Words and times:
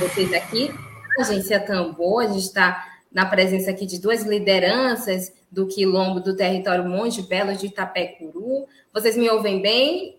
Vocês 0.00 0.32
aqui. 0.32 0.70
Agência 1.18 1.60
Tambor, 1.60 2.22
a 2.22 2.28
gente 2.28 2.44
está 2.44 2.88
na 3.12 3.26
presença 3.26 3.70
aqui 3.70 3.84
de 3.84 4.00
duas 4.00 4.22
lideranças 4.22 5.30
do 5.52 5.66
quilombo 5.66 6.20
do 6.20 6.34
território 6.34 6.88
Monte 6.88 7.20
Belo 7.20 7.54
de 7.54 7.66
Itapecuru. 7.66 8.66
Vocês 8.94 9.16
me 9.16 9.28
ouvem 9.28 9.60
bem? 9.60 10.16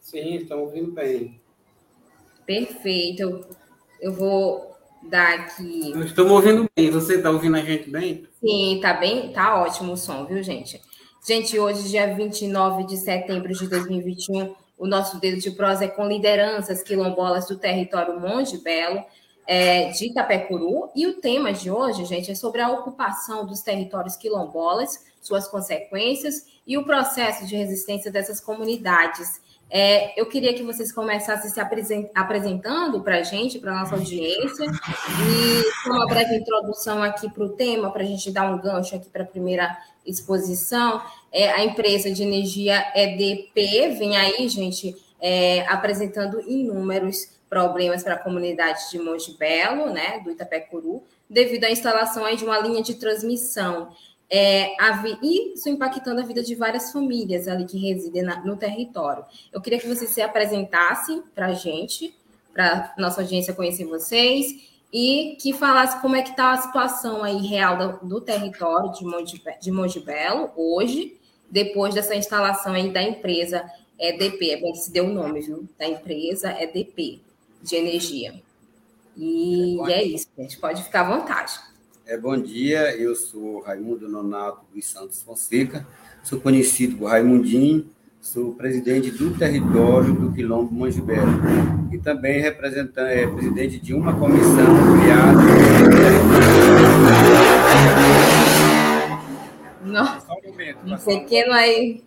Sim, 0.00 0.34
estão 0.34 0.60
ouvindo 0.60 0.92
bem. 0.92 1.40
Perfeito. 2.44 3.22
Eu, 3.22 3.44
eu 4.00 4.12
vou 4.12 4.76
dar 5.08 5.40
aqui. 5.40 5.94
Nós 5.94 6.06
estamos 6.06 6.32
ouvindo 6.32 6.68
bem. 6.76 6.90
Você 6.90 7.14
está 7.14 7.30
ouvindo 7.30 7.56
a 7.56 7.60
gente 7.60 7.88
bem? 7.88 8.26
Sim, 8.38 8.80
tá 8.82 8.92
bem, 8.92 9.32
tá 9.32 9.62
ótimo 9.62 9.92
o 9.92 9.96
som, 9.96 10.26
viu, 10.26 10.42
gente? 10.42 10.80
Gente, 11.26 11.58
hoje, 11.58 11.88
dia 11.88 12.14
29 12.14 12.84
de 12.84 12.98
setembro 12.98 13.52
de 13.52 13.66
2021, 13.66 14.54
o 14.78 14.86
nosso 14.86 15.18
dedo 15.18 15.40
de 15.40 15.50
prosa 15.50 15.84
é 15.86 15.88
com 15.88 16.06
lideranças 16.06 16.82
quilombolas 16.82 17.46
do 17.46 17.56
território 17.56 18.20
Monte 18.20 18.58
Belo, 18.58 19.04
é, 19.46 19.90
de 19.90 20.06
Itapecuru. 20.06 20.90
E 20.94 21.06
o 21.06 21.20
tema 21.20 21.52
de 21.52 21.70
hoje, 21.70 22.04
gente, 22.04 22.30
é 22.30 22.34
sobre 22.34 22.60
a 22.60 22.70
ocupação 22.70 23.46
dos 23.46 23.62
territórios 23.62 24.16
quilombolas, 24.16 25.04
suas 25.20 25.48
consequências 25.48 26.46
e 26.66 26.76
o 26.76 26.84
processo 26.84 27.46
de 27.46 27.56
resistência 27.56 28.10
dessas 28.10 28.40
comunidades. 28.40 29.40
É, 29.68 30.18
eu 30.20 30.26
queria 30.26 30.54
que 30.54 30.62
vocês 30.62 30.92
começassem 30.92 31.50
se 31.50 31.60
apresentando 32.14 33.02
para 33.02 33.18
a 33.18 33.22
gente, 33.22 33.58
para 33.58 33.72
a 33.72 33.80
nossa 33.80 33.96
audiência, 33.96 34.64
e 34.64 35.88
uma 35.88 36.06
breve 36.06 36.36
introdução 36.36 37.02
aqui 37.02 37.28
para 37.30 37.44
o 37.44 37.48
tema, 37.50 37.90
para 37.90 38.02
a 38.02 38.06
gente 38.06 38.30
dar 38.30 38.50
um 38.52 38.60
gancho 38.60 38.94
aqui 38.94 39.08
para 39.08 39.24
a 39.24 39.26
primeira 39.26 39.76
exposição. 40.06 41.02
É, 41.32 41.50
a 41.50 41.64
empresa 41.64 42.10
de 42.10 42.22
energia 42.22 42.92
EDP 42.94 43.96
vem 43.98 44.16
aí, 44.16 44.48
gente, 44.48 44.94
é, 45.20 45.66
apresentando 45.66 46.40
inúmeros 46.40 47.36
problemas 47.48 48.02
para 48.02 48.14
a 48.14 48.18
comunidade 48.18 48.90
de 48.90 48.98
Monte 48.98 49.36
Belo, 49.36 49.90
né, 49.92 50.20
do 50.20 50.30
Itapecuru, 50.30 51.02
devido 51.28 51.64
à 51.64 51.70
instalação 51.70 52.24
aí 52.24 52.36
de 52.36 52.44
uma 52.44 52.58
linha 52.58 52.82
de 52.82 52.94
transmissão. 52.94 53.88
É, 54.28 54.74
e 55.22 55.54
isso 55.54 55.68
impactando 55.68 56.20
a 56.20 56.24
vida 56.24 56.42
de 56.42 56.54
várias 56.54 56.90
famílias 56.90 57.46
ali 57.46 57.64
que 57.64 57.78
residem 57.78 58.22
na, 58.22 58.44
no 58.44 58.56
território. 58.56 59.24
Eu 59.52 59.60
queria 59.60 59.78
que 59.78 59.86
você 59.86 60.06
se 60.06 60.20
apresentasse 60.20 61.22
para 61.34 61.46
a 61.46 61.54
gente, 61.54 62.14
para 62.52 62.92
nossa 62.98 63.20
audiência 63.20 63.54
conhecer 63.54 63.84
vocês, 63.84 64.76
e 64.92 65.36
que 65.40 65.52
falasse 65.52 66.00
como 66.00 66.16
é 66.16 66.22
que 66.22 66.30
está 66.30 66.52
a 66.52 66.56
situação 66.56 67.22
aí 67.22 67.46
real 67.46 67.76
do, 68.00 68.06
do 68.06 68.20
território 68.20 68.92
de 68.92 69.04
Monte, 69.04 69.42
de 69.60 69.70
Monte 69.70 70.00
Belo 70.00 70.50
hoje, 70.56 71.16
depois 71.50 71.94
dessa 71.94 72.14
instalação 72.14 72.72
aí 72.72 72.90
da 72.90 73.02
empresa 73.02 73.70
EDP, 73.98 74.50
é 74.50 74.60
bom 74.60 74.72
que 74.72 74.78
se 74.78 74.90
deu 74.90 75.04
o 75.04 75.12
nome, 75.12 75.40
viu? 75.40 75.68
Da 75.78 75.86
empresa 75.86 76.50
EDP, 76.60 77.20
de 77.62 77.76
energia. 77.76 78.34
E 79.16 79.78
é, 79.86 79.92
é 79.92 80.04
isso, 80.04 80.26
gente, 80.36 80.58
pode 80.58 80.82
ficar 80.82 81.02
à 81.02 81.16
vontade. 81.16 81.58
É, 82.08 82.16
bom 82.16 82.40
dia, 82.40 82.96
eu 82.96 83.16
sou 83.16 83.58
Raimundo 83.62 84.08
Nonato 84.08 84.60
dos 84.72 84.86
Santos 84.86 85.24
Fonseca, 85.24 85.84
sou 86.22 86.40
conhecido 86.40 86.98
por 86.98 87.06
Raimundinho, 87.06 87.90
sou 88.20 88.54
presidente 88.54 89.10
do 89.10 89.36
território 89.36 90.14
do 90.14 90.32
Quilombo 90.32 90.72
Mangibelo 90.72 91.26
e 91.90 91.98
também 91.98 92.40
representante, 92.40 93.12
é, 93.12 93.26
presidente 93.26 93.80
de 93.80 93.92
uma 93.92 94.16
comissão 94.16 94.66
criada. 95.02 95.40
Nossa, 99.84 100.32
um, 100.84 100.94
um 100.94 100.98
pequeno 100.98 101.52
aí. 101.52 102.04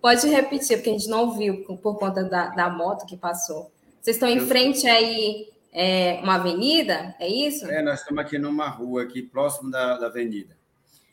Pode 0.00 0.24
repetir, 0.28 0.76
porque 0.76 0.90
a 0.90 0.92
gente 0.92 1.08
não 1.08 1.36
viu 1.36 1.64
por 1.64 1.98
conta 1.98 2.22
da, 2.22 2.46
da 2.50 2.70
moto 2.70 3.06
que 3.06 3.16
passou. 3.16 3.72
Vocês 4.00 4.14
estão 4.14 4.28
em 4.28 4.38
frente 4.38 4.86
aí 4.86 5.48
é, 5.72 6.20
uma 6.22 6.34
avenida, 6.34 7.14
é 7.18 7.26
isso? 7.26 7.66
É, 7.66 7.82
nós 7.82 8.00
estamos 8.00 8.22
aqui 8.22 8.38
numa 8.38 8.68
rua 8.68 9.02
aqui 9.04 9.22
próximo 9.22 9.70
da, 9.70 9.98
da 9.98 10.06
avenida. 10.06 10.54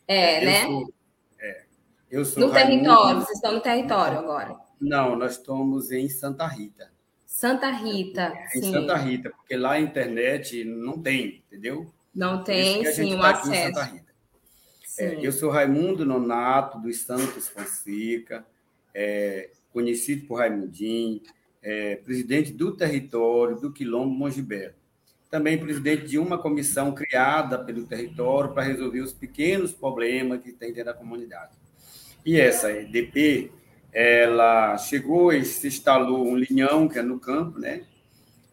É, 0.05 0.41
eu 0.41 0.45
né? 0.45 0.65
Sou, 0.65 0.93
é, 1.39 1.63
eu 2.11 2.25
sou 2.25 2.47
no 2.47 2.49
Raimundo, 2.51 2.83
território, 2.83 3.21
vocês 3.21 3.37
estão 3.37 3.53
no 3.53 3.61
território 3.61 4.19
agora. 4.19 4.57
Não, 4.81 5.15
nós 5.15 5.33
estamos 5.37 5.91
em 5.91 6.09
Santa 6.09 6.45
Rita. 6.45 6.91
Santa 7.25 7.69
Rita, 7.69 8.33
em 8.53 8.61
sim. 8.61 8.71
Santa 8.71 8.97
Rita, 8.97 9.29
porque 9.29 9.55
lá 9.55 9.73
a 9.73 9.79
internet 9.79 10.65
não 10.65 11.01
tem, 11.01 11.41
entendeu? 11.47 11.89
Não 12.13 12.43
tem, 12.43 12.83
sim, 12.91 13.15
o 13.15 13.21
tá 13.21 13.29
acesso. 13.31 13.99
É, 14.97 15.25
eu 15.25 15.31
sou 15.31 15.49
Raimundo 15.49 16.05
Nonato, 16.05 16.79
dos 16.79 16.99
Santos 17.01 17.47
Fonseca, 17.47 18.45
é, 18.93 19.51
conhecido 19.71 20.27
por 20.27 20.39
Raimundinho, 20.39 21.21
é, 21.61 21.95
presidente 21.97 22.53
do 22.53 22.75
território 22.75 23.57
do 23.57 23.71
Quilombo 23.71 24.13
Mongibelo. 24.13 24.73
Também 25.29 25.57
presidente 25.57 26.07
de 26.07 26.17
uma 26.17 26.37
comissão 26.37 26.91
criada 26.93 27.59
pelo 27.59 27.85
território 27.85 28.51
para 28.51 28.63
resolver 28.63 29.01
os 29.01 29.13
pequenos 29.13 29.71
problemas 29.71 30.41
que 30.41 30.51
tem 30.51 30.73
dentro 30.73 30.91
da 30.91 30.93
comunidade. 30.93 31.51
E 32.25 32.39
essa 32.39 32.71
EDP, 32.71 33.51
ela 33.93 34.77
chegou 34.77 35.31
e 35.31 35.45
se 35.45 35.67
instalou 35.67 36.27
um 36.27 36.35
linhão, 36.35 36.87
que 36.87 36.99
é 36.99 37.01
no 37.01 37.19
campo, 37.19 37.59
né? 37.59 37.83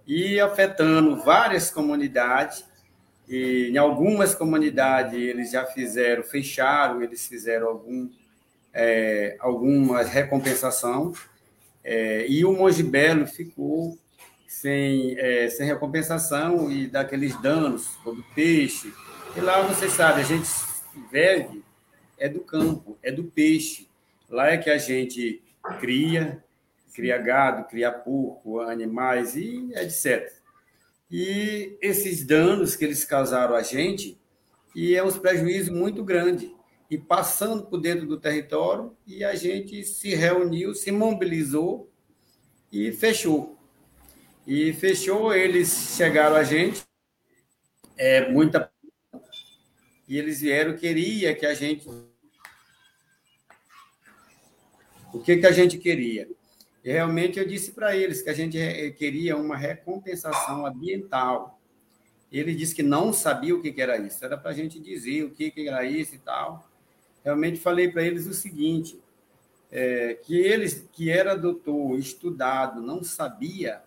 E 0.07 0.39
afetando 0.39 1.17
várias 1.17 1.71
comunidades, 1.71 2.65
e 3.29 3.71
em 3.71 3.77
algumas 3.77 4.35
comunidades 4.35 5.15
eles 5.15 5.51
já 5.51 5.65
fizeram, 5.65 6.23
fecharam, 6.23 7.03
eles 7.03 7.27
fizeram 7.27 7.67
algum, 7.69 8.09
é, 8.73 9.37
alguma 9.41 10.03
recompensação, 10.03 11.13
é, 11.89 12.27
e 12.29 12.45
o 12.45 12.53
Monte 12.53 12.83
Belo 12.83 13.29
ficou 13.29 13.97
sem, 14.49 15.17
é, 15.21 15.49
sem 15.49 15.65
recompensação 15.65 16.69
e 16.69 16.89
daqueles 16.89 17.41
danos 17.41 17.97
do 18.05 18.25
peixe. 18.35 18.93
E 19.37 19.41
lá, 19.41 19.63
você 19.63 19.89
sabe, 19.89 20.21
a 20.21 20.25
gente 20.25 20.49
vive 21.13 21.63
é 22.19 22.29
do 22.29 22.41
campo, 22.41 22.99
é 23.05 23.13
do 23.13 23.23
peixe. 23.23 23.89
Lá 24.29 24.49
é 24.49 24.57
que 24.57 24.69
a 24.69 24.79
gente 24.79 25.41
cria, 25.79 26.43
cria 26.93 27.19
gado, 27.19 27.69
cria 27.69 27.93
porco, 27.93 28.59
animais 28.59 29.37
e 29.37 29.71
etc. 29.77 30.33
E 31.09 31.79
esses 31.81 32.27
danos 32.27 32.75
que 32.75 32.85
eles 32.85 33.05
causaram 33.05 33.55
a 33.55 33.63
gente, 33.63 34.19
e 34.75 34.97
é 34.97 35.05
um 35.05 35.13
prejuízo 35.13 35.73
muito 35.73 36.03
grande 36.03 36.53
e 36.91 36.97
passando 36.97 37.65
por 37.65 37.81
dentro 37.81 38.07
do 38.07 38.19
território, 38.19 38.97
e 39.07 39.25
a 39.25 39.35
gente 39.35 39.85
se 39.85 40.15
reuniu, 40.15 40.75
se 40.75 40.93
mobilizou 40.93 41.91
e 42.71 42.93
fechou. 42.93 43.59
E 44.47 44.73
fechou, 44.73 45.35
eles 45.35 45.95
chegaram 45.97 46.37
a 46.37 46.45
gente, 46.45 46.85
é, 47.97 48.31
muita. 48.31 48.71
E 50.09 50.17
eles 50.17 50.41
vieram, 50.41 50.77
queria 50.77 51.35
que 51.35 51.45
a 51.45 51.55
gente. 51.55 51.89
O 55.13 55.21
que, 55.21 55.39
que 55.39 55.47
a 55.47 55.53
gente 55.53 55.79
queria? 55.79 56.29
E 56.85 56.93
realmente 56.93 57.41
eu 57.41 57.49
disse 57.49 57.73
para 57.73 57.97
eles 57.97 58.23
que 58.23 58.31
a 58.31 58.33
gente 58.33 58.57
queria 58.97 59.37
uma 59.37 59.57
recompensação 59.57 60.65
ambiental. 60.65 61.61
Ele 62.31 62.55
disse 62.55 62.75
que 62.75 62.83
não 62.83 63.13
sabia 63.13 63.55
o 63.55 63.61
que, 63.61 63.73
que 63.73 63.83
era 63.83 63.97
isso, 63.99 64.25
era 64.25 64.37
para 64.37 64.51
a 64.51 64.55
gente 64.55 64.79
dizer 64.79 65.25
o 65.25 65.31
que, 65.31 65.51
que 65.51 65.69
era 65.69 65.85
isso 65.85 66.15
e 66.15 66.19
tal 66.19 66.66
realmente 67.27 67.59
falei 67.59 67.91
para 67.91 68.05
eles 68.05 68.25
o 68.29 68.33
seguinte, 68.33 68.97
é, 69.69 70.15
que 70.15 70.39
eles, 70.39 70.89
que 70.93 71.11
era 71.11 71.35
doutor, 71.35 71.99
estudado, 71.99 72.81
não 72.81 73.03
sabia, 73.03 73.83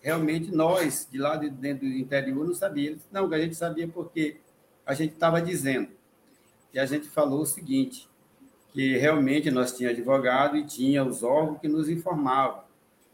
realmente 0.00 0.50
nós, 0.50 1.06
de 1.08 1.16
lá 1.16 1.36
de 1.36 1.48
dentro 1.48 1.86
do 1.86 1.94
interior, 1.94 2.44
não 2.44 2.54
sabíamos. 2.56 3.02
Não, 3.12 3.32
a 3.32 3.38
gente 3.38 3.54
sabia 3.54 3.86
porque 3.86 4.38
a 4.84 4.94
gente 4.94 5.14
estava 5.14 5.40
dizendo. 5.40 5.90
E 6.74 6.78
a 6.80 6.84
gente 6.84 7.08
falou 7.08 7.42
o 7.42 7.46
seguinte, 7.46 8.08
que 8.72 8.98
realmente 8.98 9.48
nós 9.48 9.76
tínhamos 9.76 10.00
advogado 10.00 10.56
e 10.56 10.64
tinha 10.64 11.04
os 11.04 11.22
órgãos 11.22 11.60
que 11.60 11.68
nos 11.68 11.88
informavam, 11.88 12.64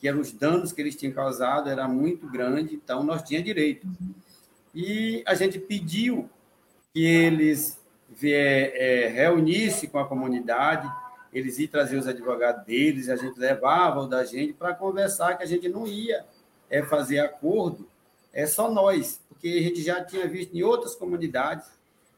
que 0.01 0.09
eram 0.09 0.21
os 0.21 0.33
danos 0.33 0.73
que 0.73 0.81
eles 0.81 0.97
tinham 0.97 1.13
causado, 1.13 1.69
era 1.69 1.87
muito 1.87 2.27
grande, 2.27 2.75
então 2.75 3.03
nós 3.05 3.23
tínhamos 3.23 3.45
direito. 3.45 3.87
E 4.75 5.23
a 5.27 5.35
gente 5.35 5.59
pediu 5.59 6.31
que 6.95 7.05
eles 7.05 7.79
é, 8.23 9.09
reunir-se 9.09 9.87
com 9.89 9.99
a 9.99 10.07
comunidade, 10.07 10.91
eles 11.33 11.59
iam 11.59 11.69
trazer 11.69 11.97
os 11.97 12.07
advogados 12.07 12.65
deles, 12.65 13.09
a 13.09 13.17
gente 13.17 13.39
levava 13.39 14.01
o 14.01 14.07
da 14.07 14.25
gente 14.25 14.53
para 14.53 14.75
conversar, 14.75 15.37
que 15.37 15.43
a 15.43 15.47
gente 15.47 15.69
não 15.69 15.87
ia 15.87 16.25
é, 16.71 16.83
fazer 16.83 17.21
acordo, 17.21 17.89
é 18.33 18.47
só 18.47 18.71
nós, 18.71 19.21
porque 19.29 19.49
a 19.49 19.63
gente 19.63 19.83
já 19.83 20.05
tinha 20.05 20.27
visto 20.27 20.57
em 20.57 20.63
outras 20.63 20.95
comunidades 20.95 21.67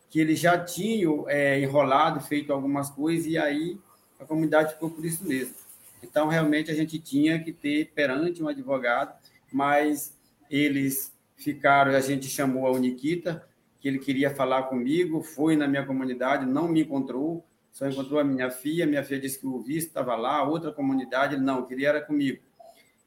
que 0.09 0.21
eles 0.21 0.39
já 0.41 0.59
tinham 0.59 1.29
é, 1.29 1.61
enrolado, 1.61 2.21
feito 2.21 2.53
algumas 2.53 2.91
coisas, 2.91 3.27
e 3.27 3.39
aí 3.39 3.79
a 4.19 4.25
comunidade 4.25 4.75
ficou 4.75 4.91
por 4.91 5.05
isso 5.05 5.25
mesmo. 5.25 5.55
Então, 6.03 6.29
realmente, 6.29 6.71
a 6.71 6.75
gente 6.75 6.99
tinha 6.99 7.39
que 7.43 7.53
ter 7.53 7.93
perante 7.95 8.43
um 8.43 8.49
advogado, 8.49 9.15
mas 9.53 10.17
eles 10.51 11.13
ficaram, 11.37 11.93
a 11.95 12.01
gente 12.01 12.27
chamou 12.27 12.67
a 12.67 12.73
Uniquita, 12.73 13.47
que 13.81 13.89
ele 13.89 13.99
queria 13.99 14.31
falar 14.31 14.65
comigo, 14.65 15.23
foi 15.23 15.57
na 15.57 15.67
minha 15.67 15.85
comunidade, 15.85 16.45
não 16.45 16.69
me 16.69 16.83
encontrou, 16.83 17.45
só 17.73 17.89
encontrou 17.89 18.21
a 18.21 18.25
minha 18.25 18.51
filha, 18.51 18.87
minha 18.87 19.03
filha 19.03 19.21
disse 19.21 19.39
que 19.39 19.47
o 19.47 19.59
vice 19.59 19.87
estava 19.87 20.15
lá, 20.17 20.43
outra 20.43 20.71
comunidade, 20.71 21.35
ele 21.35 21.43
não, 21.43 21.65
queria 21.65 21.89
era 21.89 22.01
comigo. 22.01 22.43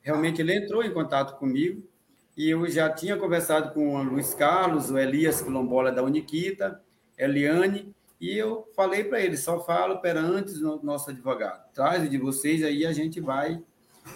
Realmente 0.02 0.42
ele 0.42 0.56
entrou 0.56 0.84
em 0.84 0.92
contato 0.92 1.38
comigo, 1.38 1.88
e 2.36 2.50
eu 2.50 2.68
já 2.68 2.90
tinha 2.90 3.16
conversado 3.16 3.74
com 3.74 3.96
o 3.96 4.04
Luiz 4.04 4.34
Carlos, 4.34 4.90
o 4.90 4.98
Elias 4.98 5.42
Quilombola 5.42 5.92
da 5.92 6.02
Uniquita, 6.02 6.82
Eliane, 7.16 7.94
e 8.20 8.36
eu 8.36 8.68
falei 8.76 9.04
para 9.04 9.22
ele, 9.22 9.38
só 9.38 9.64
falo 9.64 10.00
perante 10.00 10.54
o 10.64 10.82
nosso 10.82 11.12
advogado. 11.12 11.72
Traz 11.74 12.10
de 12.10 12.18
vocês, 12.18 12.64
aí 12.64 12.86
a 12.86 12.94
gente 12.94 13.22
vai 13.22 13.62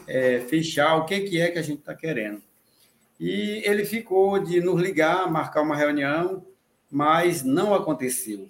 é, 0.08 0.40
fechar 0.40 0.96
o 0.96 1.06
que, 1.06 1.20
que 1.22 1.40
é 1.40 1.52
que 1.52 1.60
a 1.60 1.62
gente 1.62 1.80
está 1.80 1.94
querendo. 1.94 2.42
E 3.20 3.64
ele 3.66 3.84
ficou 3.84 4.40
de 4.40 4.62
nos 4.62 4.80
ligar, 4.82 5.32
marcar 5.32 5.62
uma 5.62 5.76
reunião, 5.76 6.46
mas 6.90 7.44
não 7.44 7.74
aconteceu. 7.74 8.48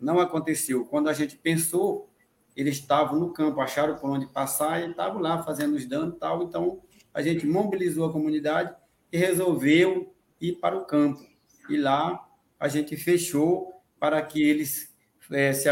Não 0.00 0.20
aconteceu. 0.20 0.84
Quando 0.84 1.08
a 1.08 1.12
gente 1.12 1.36
pensou, 1.36 2.08
eles 2.56 2.76
estavam 2.76 3.18
no 3.18 3.32
campo, 3.32 3.60
acharam 3.60 3.96
por 3.96 4.08
onde 4.10 4.26
passar 4.26 4.82
e 4.82 4.90
estavam 4.90 5.20
lá 5.20 5.42
fazendo 5.42 5.74
os 5.74 5.84
danos 5.84 6.14
e 6.14 6.18
tal. 6.18 6.42
Então, 6.42 6.80
a 7.12 7.22
gente 7.22 7.46
mobilizou 7.46 8.08
a 8.08 8.12
comunidade 8.12 8.74
e 9.12 9.18
resolveu 9.18 10.14
ir 10.40 10.54
para 10.54 10.76
o 10.76 10.84
campo. 10.84 11.20
E 11.68 11.76
lá 11.76 12.24
a 12.58 12.68
gente 12.68 12.96
fechou 12.96 13.72
para 13.98 14.20
que 14.22 14.42
eles 14.42 14.94
é, 15.30 15.52
se, 15.52 15.68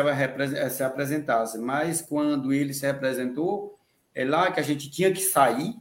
se 0.70 0.82
apresentassem. 0.82 1.61
Mas 1.61 2.02
quando 2.02 2.52
ele 2.52 2.75
se 2.75 2.87
representou, 2.87 3.78
é 4.14 4.25
lá 4.25 4.50
que 4.50 4.61
a 4.61 4.62
gente 4.62 4.90
tinha 4.90 5.12
que 5.12 5.20
sair, 5.20 5.75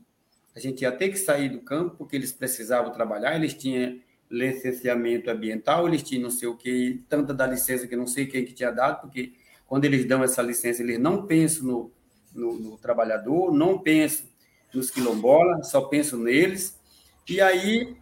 a 0.56 0.60
gente 0.60 0.82
ia 0.82 0.92
ter 0.92 1.10
que 1.10 1.18
sair 1.18 1.50
do 1.50 1.60
campo, 1.60 1.96
porque 1.98 2.16
eles 2.16 2.32
precisavam 2.32 2.92
trabalhar, 2.92 3.36
eles 3.36 3.54
tinham 3.54 4.00
licenciamento 4.30 5.30
ambiental, 5.30 5.88
eles 5.88 6.02
tinham 6.02 6.24
não 6.24 6.32
sei 6.32 6.48
o 6.48 6.56
que, 6.56 7.04
tanta 7.10 7.34
da 7.34 7.46
licença 7.46 7.88
que 7.88 7.96
não 7.96 8.08
sei 8.08 8.26
quem 8.26 8.46
que 8.46 8.54
tinha 8.54 8.72
dado, 8.72 9.02
porque 9.02 9.34
quando 9.68 9.86
eles 9.86 10.06
dão 10.06 10.24
essa 10.24 10.42
licença, 10.42 10.82
eles 10.82 11.00
não 11.00 11.26
pensam 11.26 11.66
no, 11.66 11.92
no, 12.34 12.60
no 12.60 12.78
trabalhador, 12.78 13.52
não 13.54 13.80
pensam 13.80 14.26
nos 14.74 14.90
quilombolas, 14.92 15.70
só 15.70 15.82
pensam 15.82 16.20
neles. 16.20 16.80
E 17.28 17.42
aí 17.42 17.96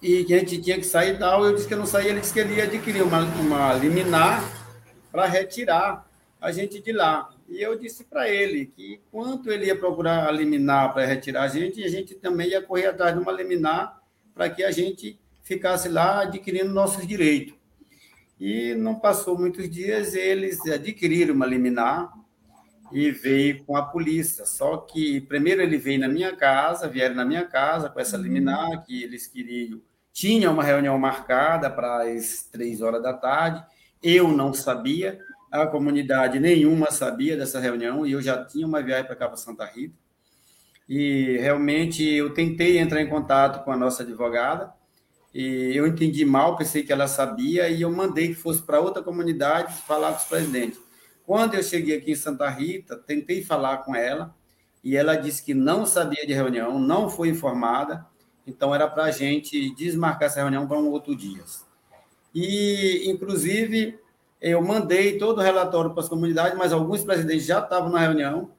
e 0.00 0.24
a 0.32 0.38
gente 0.38 0.60
tinha 0.60 0.76
que 0.76 0.86
sair 0.86 1.14
e 1.14 1.18
tal. 1.18 1.44
Eu 1.44 1.54
disse 1.54 1.66
que 1.66 1.74
eu 1.74 1.78
não 1.78 1.86
saía, 1.86 2.10
ele 2.10 2.20
disse 2.20 2.32
que 2.32 2.40
ele 2.40 2.54
ia 2.54 2.64
adquirir 2.64 3.02
uma, 3.02 3.20
uma 3.20 3.74
liminar 3.74 4.42
para 5.10 5.26
retirar 5.26 6.07
a 6.40 6.52
gente 6.52 6.80
de 6.80 6.92
lá. 6.92 7.30
E 7.48 7.60
eu 7.60 7.78
disse 7.78 8.04
para 8.04 8.28
ele 8.28 8.66
que 8.66 9.00
quanto 9.10 9.50
ele 9.50 9.66
ia 9.66 9.76
procurar 9.76 10.28
a 10.28 10.30
liminar 10.30 10.92
para 10.92 11.06
retirar 11.06 11.42
a 11.42 11.48
gente, 11.48 11.82
a 11.82 11.88
gente 11.88 12.14
também 12.14 12.50
ia 12.50 12.62
correr 12.62 12.86
atrás 12.86 13.14
de 13.14 13.20
uma 13.20 13.32
liminar 13.32 14.00
para 14.34 14.48
que 14.48 14.62
a 14.62 14.70
gente 14.70 15.18
ficasse 15.42 15.88
lá 15.88 16.22
adquirindo 16.22 16.72
nossos 16.72 17.06
direitos. 17.06 17.54
E 18.38 18.74
não 18.74 18.94
passou 18.94 19.36
muitos 19.36 19.68
dias, 19.68 20.14
eles 20.14 20.60
adquiriram 20.66 21.34
uma 21.34 21.46
liminar 21.46 22.12
e 22.92 23.10
veio 23.10 23.64
com 23.64 23.76
a 23.76 23.82
polícia. 23.82 24.46
Só 24.46 24.76
que 24.76 25.20
primeiro 25.22 25.60
ele 25.60 25.76
veio 25.76 25.98
na 25.98 26.08
minha 26.08 26.36
casa, 26.36 26.88
vieram 26.88 27.16
na 27.16 27.24
minha 27.24 27.44
casa 27.44 27.88
com 27.88 27.98
essa 27.98 28.16
liminar 28.16 28.84
que 28.84 29.02
eles 29.02 29.26
queriam 29.26 29.80
tinha 30.18 30.50
uma 30.50 30.64
reunião 30.64 30.98
marcada 30.98 31.70
para 31.70 32.02
as 32.02 32.42
três 32.50 32.82
horas 32.82 33.00
da 33.00 33.12
tarde. 33.12 33.64
Eu 34.02 34.26
não 34.26 34.52
sabia, 34.52 35.20
a 35.50 35.66
comunidade 35.66 36.38
nenhuma 36.38 36.90
sabia 36.90 37.36
dessa 37.36 37.60
reunião 37.60 38.06
e 38.06 38.12
eu 38.12 38.22
já 38.22 38.44
tinha 38.44 38.66
uma 38.66 38.82
viagem 38.82 39.06
para 39.06 39.16
cá 39.16 39.26
para 39.26 39.36
Santa 39.36 39.64
Rita. 39.64 39.94
E 40.88 41.36
realmente 41.38 42.02
eu 42.04 42.32
tentei 42.32 42.78
entrar 42.78 43.02
em 43.02 43.08
contato 43.08 43.64
com 43.64 43.70
a 43.70 43.76
nossa 43.76 44.02
advogada 44.02 44.72
e 45.34 45.72
eu 45.74 45.86
entendi 45.86 46.24
mal, 46.24 46.56
pensei 46.56 46.82
que 46.82 46.92
ela 46.92 47.06
sabia 47.06 47.68
e 47.68 47.82
eu 47.82 47.90
mandei 47.90 48.28
que 48.28 48.34
fosse 48.34 48.62
para 48.62 48.80
outra 48.80 49.02
comunidade 49.02 49.74
falar 49.82 50.12
com 50.12 50.18
os 50.18 50.24
presidentes. 50.24 50.80
Quando 51.26 51.54
eu 51.54 51.62
cheguei 51.62 51.98
aqui 51.98 52.12
em 52.12 52.16
Santa 52.16 52.48
Rita, 52.48 52.96
tentei 52.96 53.44
falar 53.44 53.78
com 53.78 53.94
ela 53.94 54.34
e 54.82 54.96
ela 54.96 55.14
disse 55.14 55.44
que 55.44 55.52
não 55.52 55.84
sabia 55.84 56.26
de 56.26 56.32
reunião, 56.32 56.78
não 56.78 57.10
foi 57.10 57.28
informada 57.28 58.06
então, 58.48 58.74
era 58.74 58.88
para 58.88 59.04
a 59.04 59.10
gente 59.10 59.74
desmarcar 59.74 60.26
essa 60.26 60.40
reunião 60.40 60.66
para 60.66 60.78
um 60.78 60.88
outro 60.88 61.14
dia. 61.14 61.44
E, 62.34 63.02
inclusive, 63.06 63.98
eu 64.40 64.62
mandei 64.62 65.18
todo 65.18 65.38
o 65.38 65.42
relatório 65.42 65.90
para 65.90 66.02
as 66.02 66.08
comunidades, 66.08 66.56
mas 66.56 66.72
alguns 66.72 67.02
presidentes 67.02 67.44
já 67.44 67.60
estavam 67.60 67.90
na 67.90 67.98
reunião. 67.98 68.50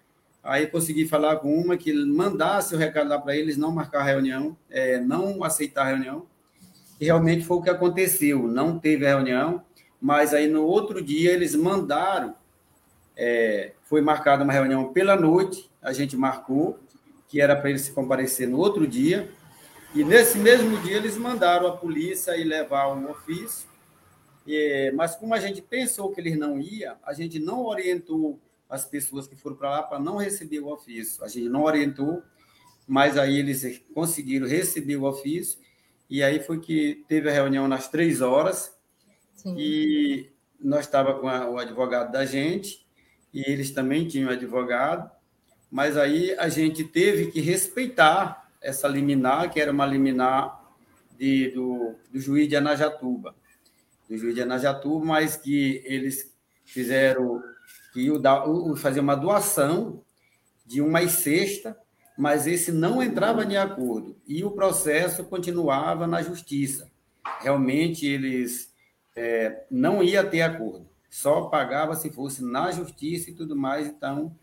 Aí 0.44 0.68
consegui 0.68 1.08
falar 1.08 1.38
com 1.38 1.54
uma 1.54 1.78
que 1.78 1.94
mandasse 1.94 2.76
o 2.76 2.78
recado 2.78 3.10
lá 3.10 3.20
para 3.20 3.36
eles, 3.36 3.58
não 3.58 3.72
marcar 3.72 4.02
a 4.02 4.04
reunião, 4.04 4.58
é, 4.70 5.00
não 5.00 5.44
aceitar 5.44 5.84
a 5.84 5.90
reunião. 5.90 6.26
E 7.00 7.06
realmente 7.06 7.46
foi 7.46 7.58
o 7.58 7.62
que 7.62 7.70
aconteceu. 7.70 8.48
Não 8.48 8.78
teve 8.78 9.06
a 9.06 9.10
reunião, 9.10 9.64
mas 10.02 10.34
aí 10.34 10.48
no 10.48 10.64
outro 10.64 11.02
dia 11.02 11.31
eles 11.31 11.56
mandaram. 11.56 12.36
É, 13.16 13.74
foi 13.84 14.02
marcada 14.02 14.44
uma 14.44 14.54
reunião 14.54 14.94
pela 14.94 15.16
noite, 15.16 15.70
a 15.81 15.92
gente 15.92 16.16
marcou, 16.16 16.80
que 17.28 17.42
era 17.42 17.56
para 17.56 17.70
eles 17.70 17.84
se 17.84 17.92
comparecer 17.92 18.48
no 18.48 18.58
outro 18.58 18.88
dia. 18.88 19.30
E 19.94 20.04
nesse 20.04 20.38
mesmo 20.38 20.78
dia 20.80 20.98
eles 20.98 21.18
mandaram 21.18 21.68
a 21.68 21.76
polícia 21.76 22.38
ir 22.38 22.44
levar 22.44 22.94
um 22.94 23.10
ofício, 23.10 23.69
e, 24.51 24.92
mas 24.92 25.16
como 25.16 25.34
a 25.34 25.40
gente 25.40 25.62
pensou 25.62 26.12
que 26.12 26.19
eles 26.19 26.38
não 26.38 26.60
iam, 26.60 26.96
a 27.04 27.13
gente 27.13 27.40
não 27.40 27.66
orientou 27.66 28.40
as 28.69 28.86
pessoas 28.86 29.28
que 29.28 29.36
foram 29.36 29.56
para 29.56 29.69
lá 29.69 29.84
para 29.84 30.00
não 30.00 30.18
receber 30.18 30.60
o 30.60 30.72
ofício. 30.72 31.24
A 31.24 31.28
gente 31.28 31.50
não 31.50 31.63
orientou, 31.63 32.22
mas 32.88 33.18
aí 33.18 33.38
eles 33.38 33.81
conseguiram 33.94 34.48
receber 34.48 34.96
o 34.96 35.04
ofício, 35.04 35.60
e 36.10 36.24
aí 36.24 36.40
foi 36.40 36.60
que 36.60 37.04
teve 37.07 37.30
a 37.30 37.34
reunião 37.34 37.68
nas 37.68 37.88
três 37.88 38.22
horas, 38.22 38.75
Sim. 39.36 39.56
e 39.57 40.30
nós 40.60 40.81
estávamos 40.81 41.22
com 41.22 41.28
a, 41.28 41.50
o 41.50 41.57
advogado 41.57 42.12
da 42.12 42.25
gente, 42.25 42.86
e 43.34 43.42
eles 43.50 43.72
também 43.72 44.07
tinham 44.07 44.30
advogado, 44.30 45.10
mas 45.69 45.97
aí 45.97 46.35
a 46.40 46.50
gente 46.50 46.83
teve 46.83 47.31
que 47.31 47.40
respeitar 47.40 48.50
essa 48.59 48.88
liminar, 48.88 49.52
que 49.52 49.59
era 49.59 49.71
uma 49.71 49.85
liminar 49.85 50.59
de, 51.18 51.50
do, 51.52 51.95
do 52.12 52.19
juiz 52.19 52.47
de 52.47 52.56
Anajatuba, 52.56 53.35
do 54.09 54.18
juiz 54.18 54.33
de 54.33 54.42
Anajatuba, 54.42 55.06
mas 55.06 55.37
que 55.37 55.83
eles 55.85 56.35
fizeram 56.66 57.42
que 57.94 58.09
fazer 58.78 58.99
uma 58.99 59.16
doação 59.16 60.04
de 60.66 60.81
uma 60.81 61.07
cesta, 61.07 61.78
mas 62.18 62.47
esse 62.47 62.71
não 62.71 63.01
entrava 63.01 63.45
de 63.45 63.56
acordo 63.56 64.18
e 64.28 64.44
o 64.44 64.51
processo 64.51 65.23
continuava 65.23 66.06
na 66.06 66.21
justiça. 66.21 66.92
Realmente 67.42 68.06
eles 68.06 68.73
é, 69.16 69.66
não 69.69 70.04
ia 70.04 70.23
ter 70.23 70.42
acordo, 70.42 70.87
só 71.09 71.45
pagava 71.45 71.95
se 71.95 72.09
fosse 72.09 72.44
na 72.44 72.71
justiça 72.71 73.30
e 73.30 73.33
tudo 73.33 73.56
mais. 73.56 73.87
Então, 73.87 74.35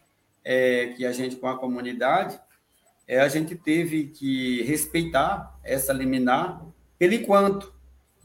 é, 0.44 0.94
que 0.96 1.04
a 1.04 1.12
gente 1.12 1.36
com 1.36 1.48
a 1.48 1.58
comunidade 1.58 2.40
é, 3.06 3.20
a 3.20 3.28
gente 3.28 3.54
teve 3.54 4.08
que 4.08 4.62
respeitar 4.62 5.58
essa 5.62 5.92
liminar 5.92 6.64
pelo 6.98 7.14
enquanto, 7.14 7.72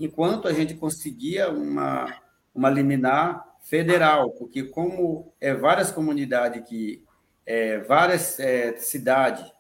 enquanto 0.06 0.48
a 0.48 0.54
gente 0.54 0.74
conseguia 0.76 1.50
uma, 1.50 2.14
uma 2.54 2.70
liminar 2.70 3.46
federal, 3.62 4.32
porque 4.32 4.64
como 4.64 5.34
é 5.40 5.54
várias 5.54 5.92
comunidades 5.92 6.68
que 6.68 7.04
é, 7.46 7.80
várias 7.80 8.40
é, 8.40 8.78
cidades 8.78 9.52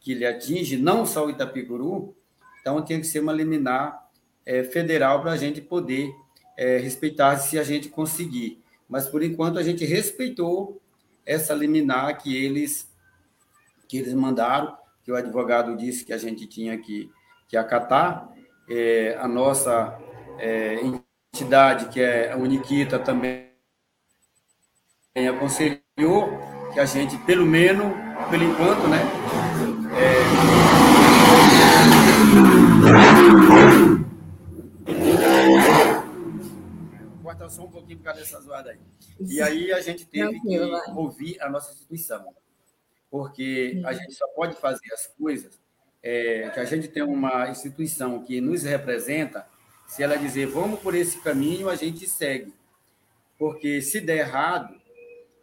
que 0.00 0.12
ele 0.12 0.26
atinge, 0.26 0.76
não 0.76 1.06
só 1.06 1.26
o 1.26 1.30
Itapicuru, 1.30 2.14
então 2.60 2.84
tinha 2.84 3.00
que 3.00 3.06
ser 3.06 3.20
uma 3.20 3.32
liminar 3.32 4.08
é, 4.44 4.62
federal 4.62 5.22
para 5.22 5.32
a 5.32 5.36
gente 5.36 5.60
poder 5.60 6.10
é, 6.56 6.78
respeitar 6.78 7.36
se 7.38 7.58
a 7.58 7.62
gente 7.62 7.88
conseguir. 7.88 8.62
Mas 8.88 9.06
por 9.06 9.22
enquanto 9.22 9.58
a 9.58 9.62
gente 9.62 9.84
respeitou 9.84 10.80
essa 11.24 11.54
liminar 11.54 12.18
que 12.18 12.36
eles 12.36 12.92
que 13.88 13.98
eles 13.98 14.14
mandaram, 14.14 14.76
que 15.04 15.12
o 15.12 15.16
advogado 15.16 15.76
disse 15.76 16.04
que 16.04 16.12
a 16.12 16.18
gente 16.18 16.46
tinha 16.46 16.76
que, 16.78 17.10
que 17.46 17.56
acatar. 17.56 18.33
É, 18.68 19.16
a 19.20 19.28
nossa 19.28 19.98
é, 20.38 20.80
entidade, 21.32 21.88
que 21.88 22.00
é 22.00 22.32
a 22.32 22.36
Uniquita, 22.36 22.98
também 22.98 23.50
aconselhou 25.28 26.38
que 26.72 26.80
a 26.80 26.84
gente, 26.84 27.16
pelo 27.18 27.46
menos, 27.46 27.86
pelo 28.30 28.44
enquanto, 28.44 28.88
né? 28.88 29.00
É... 29.96 30.24
levantar 37.44 37.50
só 37.50 37.64
um 37.64 37.70
pouquinho 37.70 37.98
por 37.98 38.04
causa 38.04 38.20
dessa 38.20 38.40
zoada 38.40 38.70
aí. 38.70 38.78
E 39.20 39.42
aí 39.42 39.72
a 39.72 39.80
gente 39.80 40.06
teve 40.06 40.40
que 40.40 40.58
ouvir 40.94 41.40
a 41.40 41.48
nossa 41.48 41.72
instituição, 41.72 42.24
porque 43.10 43.82
a 43.84 43.92
gente 43.92 44.14
só 44.14 44.26
pode 44.28 44.56
fazer 44.56 44.92
as 44.92 45.06
coisas 45.06 45.58
é, 46.06 46.50
que 46.50 46.60
a 46.60 46.66
gente 46.66 46.86
tem 46.86 47.02
uma 47.02 47.48
instituição 47.48 48.22
que 48.22 48.38
nos 48.38 48.62
representa, 48.62 49.46
se 49.86 50.02
ela 50.02 50.16
dizer 50.16 50.46
vamos 50.46 50.78
por 50.80 50.94
esse 50.94 51.18
caminho, 51.18 51.70
a 51.70 51.74
gente 51.74 52.06
segue. 52.06 52.52
Porque 53.38 53.80
se 53.80 54.02
der 54.02 54.18
errado, 54.18 54.78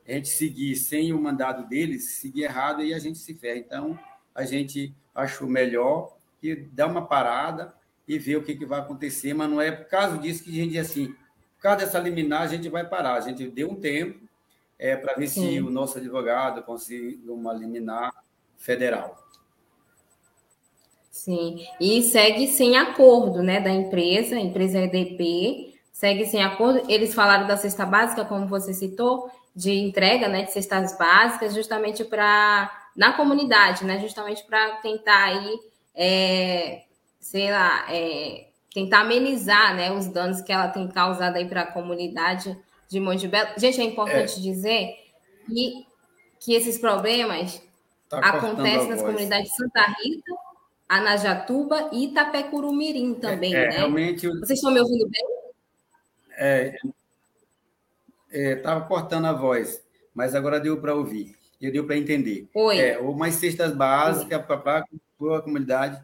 a 0.07 0.11
gente 0.11 0.29
seguir 0.29 0.75
sem 0.75 1.11
o 1.13 1.19
mandado 1.19 1.67
deles, 1.67 2.19
seguir 2.19 2.43
errado, 2.43 2.83
e 2.83 2.93
a 2.93 2.99
gente 2.99 3.17
se 3.17 3.33
ferra. 3.33 3.57
Então, 3.57 3.99
a 4.35 4.45
gente 4.45 4.93
achou 5.15 5.47
melhor 5.47 6.15
e 6.43 6.55
dar 6.55 6.87
uma 6.87 7.07
parada 7.07 7.73
e 8.07 8.19
ver 8.19 8.35
o 8.35 8.43
que, 8.43 8.55
que 8.55 8.65
vai 8.65 8.81
acontecer, 8.81 9.33
mas 9.33 9.49
não 9.49 9.59
é 9.59 9.71
por 9.71 9.89
causa 9.89 10.17
disso 10.19 10.43
que 10.43 10.51
a 10.51 10.63
gente 10.63 10.73
diz 10.73 10.91
assim, 10.91 11.07
por 11.07 11.63
causa 11.63 11.85
dessa 11.85 11.99
liminar, 11.99 12.43
a 12.43 12.47
gente 12.47 12.69
vai 12.69 12.87
parar. 12.87 13.15
A 13.15 13.21
gente 13.21 13.47
deu 13.49 13.71
um 13.71 13.75
tempo 13.75 14.19
é, 14.77 14.95
para 14.95 15.15
ver 15.15 15.27
Sim. 15.27 15.53
se 15.53 15.59
o 15.59 15.71
nosso 15.71 15.97
advogado 15.97 16.61
consegue 16.61 17.19
uma 17.27 17.51
liminar 17.51 18.13
federal. 18.57 19.27
Sim, 21.11 21.67
e 21.79 22.01
segue 22.03 22.47
sem 22.47 22.77
acordo 22.77 23.43
né, 23.43 23.59
da 23.59 23.69
empresa, 23.69 24.37
a 24.37 24.39
empresa 24.39 24.79
EDP, 24.79 25.75
segue 25.91 26.25
sem 26.25 26.41
acordo. 26.41 26.89
Eles 26.89 27.13
falaram 27.13 27.45
da 27.45 27.57
cesta 27.57 27.85
básica, 27.85 28.23
como 28.23 28.47
você 28.47 28.73
citou, 28.73 29.29
de 29.53 29.73
entrega 29.73 30.29
né, 30.29 30.43
de 30.43 30.51
cestas 30.51 30.97
básicas, 30.97 31.53
justamente 31.53 32.05
para 32.05 32.71
na 32.95 33.13
comunidade, 33.13 33.85
né? 33.85 33.99
Justamente 33.99 34.43
para 34.43 34.77
tentar 34.77 35.25
aí, 35.25 35.59
é, 35.95 36.83
sei 37.19 37.51
lá, 37.51 37.85
é, 37.89 38.47
tentar 38.73 39.01
amenizar 39.01 39.75
né, 39.75 39.91
os 39.91 40.07
danos 40.07 40.41
que 40.41 40.51
ela 40.51 40.67
tem 40.67 40.87
causado 40.87 41.35
aí 41.35 41.45
para 41.47 41.61
a 41.61 41.71
comunidade 41.71 42.57
de 42.89 42.99
Monte 42.99 43.27
Belo. 43.27 43.49
Gente, 43.57 43.79
é 43.79 43.83
importante 43.83 44.39
é. 44.39 44.41
dizer 44.41 44.95
que, 45.47 45.85
que 46.39 46.53
esses 46.53 46.77
problemas 46.77 47.61
tá 48.09 48.19
acontecem 48.19 48.89
nas 48.89 49.01
comunidades 49.01 49.49
de 49.49 49.55
Santa 49.55 49.85
Rita, 50.01 50.31
Anajatuba 50.91 51.89
e 51.93 52.07
Itapecuru-Mirim 52.07 53.13
também, 53.13 53.55
é, 53.55 53.69
né? 53.69 53.77
Realmente, 53.77 54.27
Vocês 54.27 54.59
estão 54.59 54.73
me 54.73 54.81
ouvindo 54.81 55.07
bem? 55.07 55.23
É, 56.37 56.77
estava 58.29 58.83
é, 58.83 58.87
cortando 58.89 59.25
a 59.25 59.31
voz, 59.31 59.81
mas 60.13 60.35
agora 60.35 60.59
deu 60.59 60.81
para 60.81 60.93
ouvir, 60.93 61.33
e 61.61 61.71
deu 61.71 61.85
para 61.85 61.95
entender. 61.95 62.49
Oi. 62.53 62.77
É, 62.77 62.99
umas 62.99 63.35
cestas 63.35 63.73
básicas 63.73 64.45
para 64.45 64.85
a 65.37 65.41
comunidade, 65.41 66.03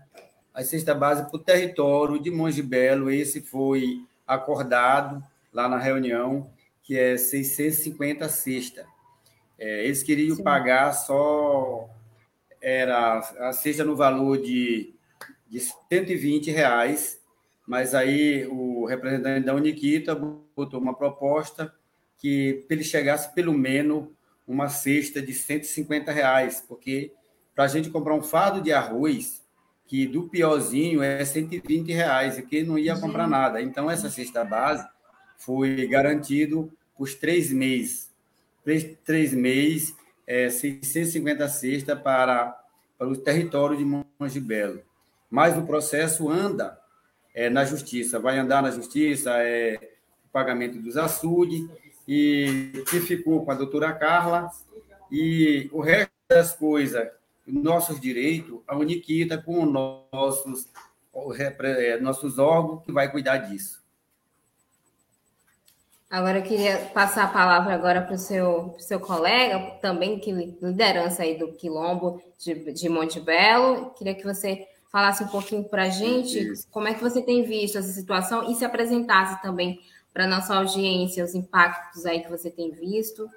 a 0.53 0.63
cesta 0.63 0.96
básica 0.96 1.27
para 1.27 1.38
o 1.38 1.44
território 1.44 2.17
de 2.17 2.32
Monte 2.32 2.62
Belo, 2.62 3.12
esse 3.12 3.41
foi 3.41 4.06
acordado 4.25 5.22
lá 5.51 5.67
na 5.67 5.77
reunião, 5.77 6.50
que 6.82 6.98
é 6.98 7.17
650 7.17 8.29
cesta. 8.29 8.86
É, 9.60 9.84
eles 9.84 10.01
queriam 10.01 10.38
Sim. 10.38 10.44
pagar 10.44 10.94
só 10.94 11.89
era 12.68 13.20
a 13.20 13.54
cesta 13.54 13.86
no 13.86 13.96
valor 13.96 14.42
de, 14.42 14.94
de 15.48 15.58
120 15.58 16.52
reais, 16.52 17.18
mas 17.66 17.96
aí 17.96 18.46
o 18.48 18.86
representante 18.86 19.46
da 19.46 19.56
Uniquita 19.56 20.14
botou 20.14 20.78
uma 20.82 20.94
proposta 20.94 21.74
que 22.18 22.66
ele 22.70 22.84
chegasse 22.84 23.34
pelo 23.34 23.54
menos 23.54 24.10
uma 24.46 24.68
cesta 24.68 25.22
de 25.22 25.34
150 25.34 26.12
reais, 26.12 26.62
porque 26.68 27.14
para 27.56 27.64
a 27.64 27.68
gente 27.70 27.90
comprar 27.90 28.16
um 28.16 28.22
fardo 28.22 28.62
de 28.62 28.74
arroz, 28.74 29.42
que 29.86 30.06
do 30.06 30.28
piorzinho 30.28 31.02
é 31.02 31.24
120 31.24 31.94
reais, 31.94 32.38
e 32.38 32.42
que 32.42 32.64
não 32.64 32.78
ia 32.78 33.00
comprar 33.00 33.28
nada. 33.28 33.62
Então, 33.62 33.90
essa 33.90 34.10
cesta 34.10 34.44
base 34.44 34.86
foi 35.38 35.88
garantido 35.88 36.70
por 36.98 37.10
três 37.14 37.50
meses. 37.54 38.12
Três, 38.62 38.98
três 39.06 39.34
meses, 39.34 39.96
é, 40.27 40.50
650 40.50 41.48
cestas 41.48 42.00
para, 42.01 42.60
para 42.98 43.07
o 43.07 43.15
território 43.15 43.77
de 43.77 43.86
Monte 43.86 44.39
Belo. 44.39 44.81
Mas 45.29 45.57
o 45.57 45.65
processo 45.65 46.29
anda 46.29 46.77
é, 47.34 47.50
na 47.50 47.63
justiça, 47.63 48.19
vai 48.19 48.38
andar 48.38 48.62
na 48.62 48.69
justiça, 48.69 49.31
é, 49.41 49.93
pagamento 50.31 50.77
dos 50.79 50.98
açudes, 50.98 51.65
e 52.07 52.84
que 52.89 53.00
ficou 53.00 53.43
com 53.43 53.51
a 53.51 53.55
doutora 53.55 53.93
Carla, 53.93 54.50
e 55.12 55.69
o 55.72 55.81
resto 55.81 56.12
das 56.27 56.53
coisas, 56.53 57.10
nossos 57.46 58.00
direitos, 58.00 58.60
a 58.67 58.75
Uniquita 58.75 59.38
com 59.38 59.65
nossos, 59.65 60.67
é, 61.63 62.00
nossos 62.00 62.38
órgãos 62.38 62.84
que 62.84 62.91
vai 62.91 63.10
cuidar 63.10 63.38
disso. 63.38 63.81
Agora 66.10 66.40
eu 66.40 66.44
queria 66.44 66.78
passar 66.94 67.26
a 67.26 67.28
palavra 67.28 67.74
agora 67.74 68.02
para 68.02 68.16
o 68.16 68.18
seu, 68.18 68.76
seu 68.80 69.00
colega, 69.00 69.60
também 69.82 70.20
que 70.20 70.32
liderança 70.32 71.24
aí 71.24 71.38
do 71.38 71.52
Quilombo 71.54 72.22
de, 72.38 72.72
de 72.72 72.88
Monte 72.88 73.20
Belo. 73.20 73.92
Queria 73.92 74.16
que 74.16 74.24
você 74.24 74.66
falasse 74.90 75.24
um 75.24 75.28
pouquinho 75.28 75.66
para 75.66 75.84
a 75.84 75.90
gente 75.90 76.54
como 76.72 76.88
é 76.88 76.94
que 76.94 77.02
você 77.02 77.22
tem 77.22 77.44
visto 77.44 77.78
essa 77.78 77.92
situação 77.92 78.50
e 78.50 78.56
se 78.56 78.64
apresentasse 78.64 79.42
também 79.42 79.80
para 80.14 80.24
a 80.24 80.28
nossa 80.28 80.56
audiência 80.56 81.24
os 81.24 81.36
impactos 81.36 82.06
aí 82.06 82.22
que 82.22 82.30
você 82.30 82.50
tem 82.50 82.72
visto, 82.72 83.30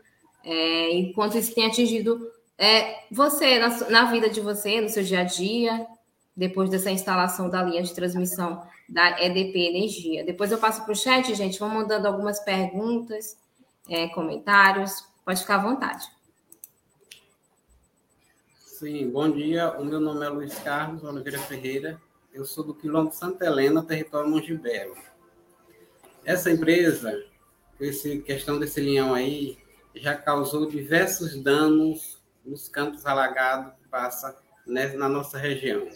é, 0.43 0.91
e 0.91 1.12
quanto 1.12 1.37
isso 1.37 1.55
tem 1.55 1.67
atingido 1.67 2.19
é, 2.57 3.05
você, 3.11 3.59
na, 3.59 3.69
na, 3.91 4.05
vida 4.11 4.29
de 4.29 4.41
você, 4.41 4.81
no 4.81 4.89
seu 4.89 5.03
dia 5.03 5.21
a 5.21 5.25
dia, 5.25 5.87
depois 6.37 6.71
dessa 6.71 6.91
instalação 6.91 7.49
da 7.49 7.62
linha 7.62 7.83
de 7.83 7.95
transmissão 7.95 8.62
da 8.90 9.23
EDP 9.23 9.56
Energia. 9.68 10.25
Depois 10.25 10.50
eu 10.50 10.59
passo 10.59 10.82
para 10.82 10.92
o 10.92 10.97
chat, 10.97 11.32
gente, 11.35 11.61
vão 11.61 11.68
mandando 11.68 12.09
algumas 12.09 12.40
perguntas, 12.40 13.38
é, 13.88 14.09
comentários, 14.09 15.09
pode 15.25 15.40
ficar 15.40 15.56
à 15.56 15.62
vontade. 15.62 16.06
Sim, 18.59 19.11
bom 19.11 19.30
dia. 19.30 19.70
O 19.78 19.85
meu 19.85 20.00
nome 20.00 20.26
é 20.26 20.28
Luiz 20.28 20.59
Carlos 20.59 21.04
Oliveira 21.04 21.38
Ferreira. 21.38 22.00
Eu 22.32 22.44
sou 22.44 22.64
do 22.64 22.75
quilômetro 22.75 23.16
Santa 23.16 23.44
Helena, 23.47 23.85
território 23.85 24.28
Mongibelo. 24.28 24.97
Essa 26.25 26.50
empresa, 26.50 27.25
essa 27.80 28.16
questão 28.18 28.59
desse 28.59 28.80
linhão 28.80 29.14
aí, 29.14 29.59
já 29.94 30.16
causou 30.16 30.68
diversos 30.68 31.37
danos 31.40 32.20
nos 32.44 32.68
campos 32.68 33.06
alagados 33.06 33.73
que 33.75 33.88
passa 33.88 34.37
na 34.66 35.09
nossa 35.09 35.38
região. 35.38 35.88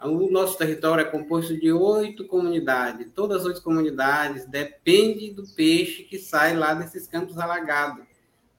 O 0.00 0.30
nosso 0.30 0.56
território 0.56 1.02
é 1.02 1.10
composto 1.10 1.58
de 1.58 1.72
oito 1.72 2.26
comunidades. 2.26 3.08
Todas 3.14 3.40
as 3.40 3.46
oito 3.46 3.62
comunidades 3.62 4.46
dependem 4.46 5.32
do 5.32 5.46
peixe 5.54 6.04
que 6.04 6.18
sai 6.18 6.56
lá 6.56 6.74
desses 6.74 7.06
campos 7.06 7.36
alagados. 7.38 8.06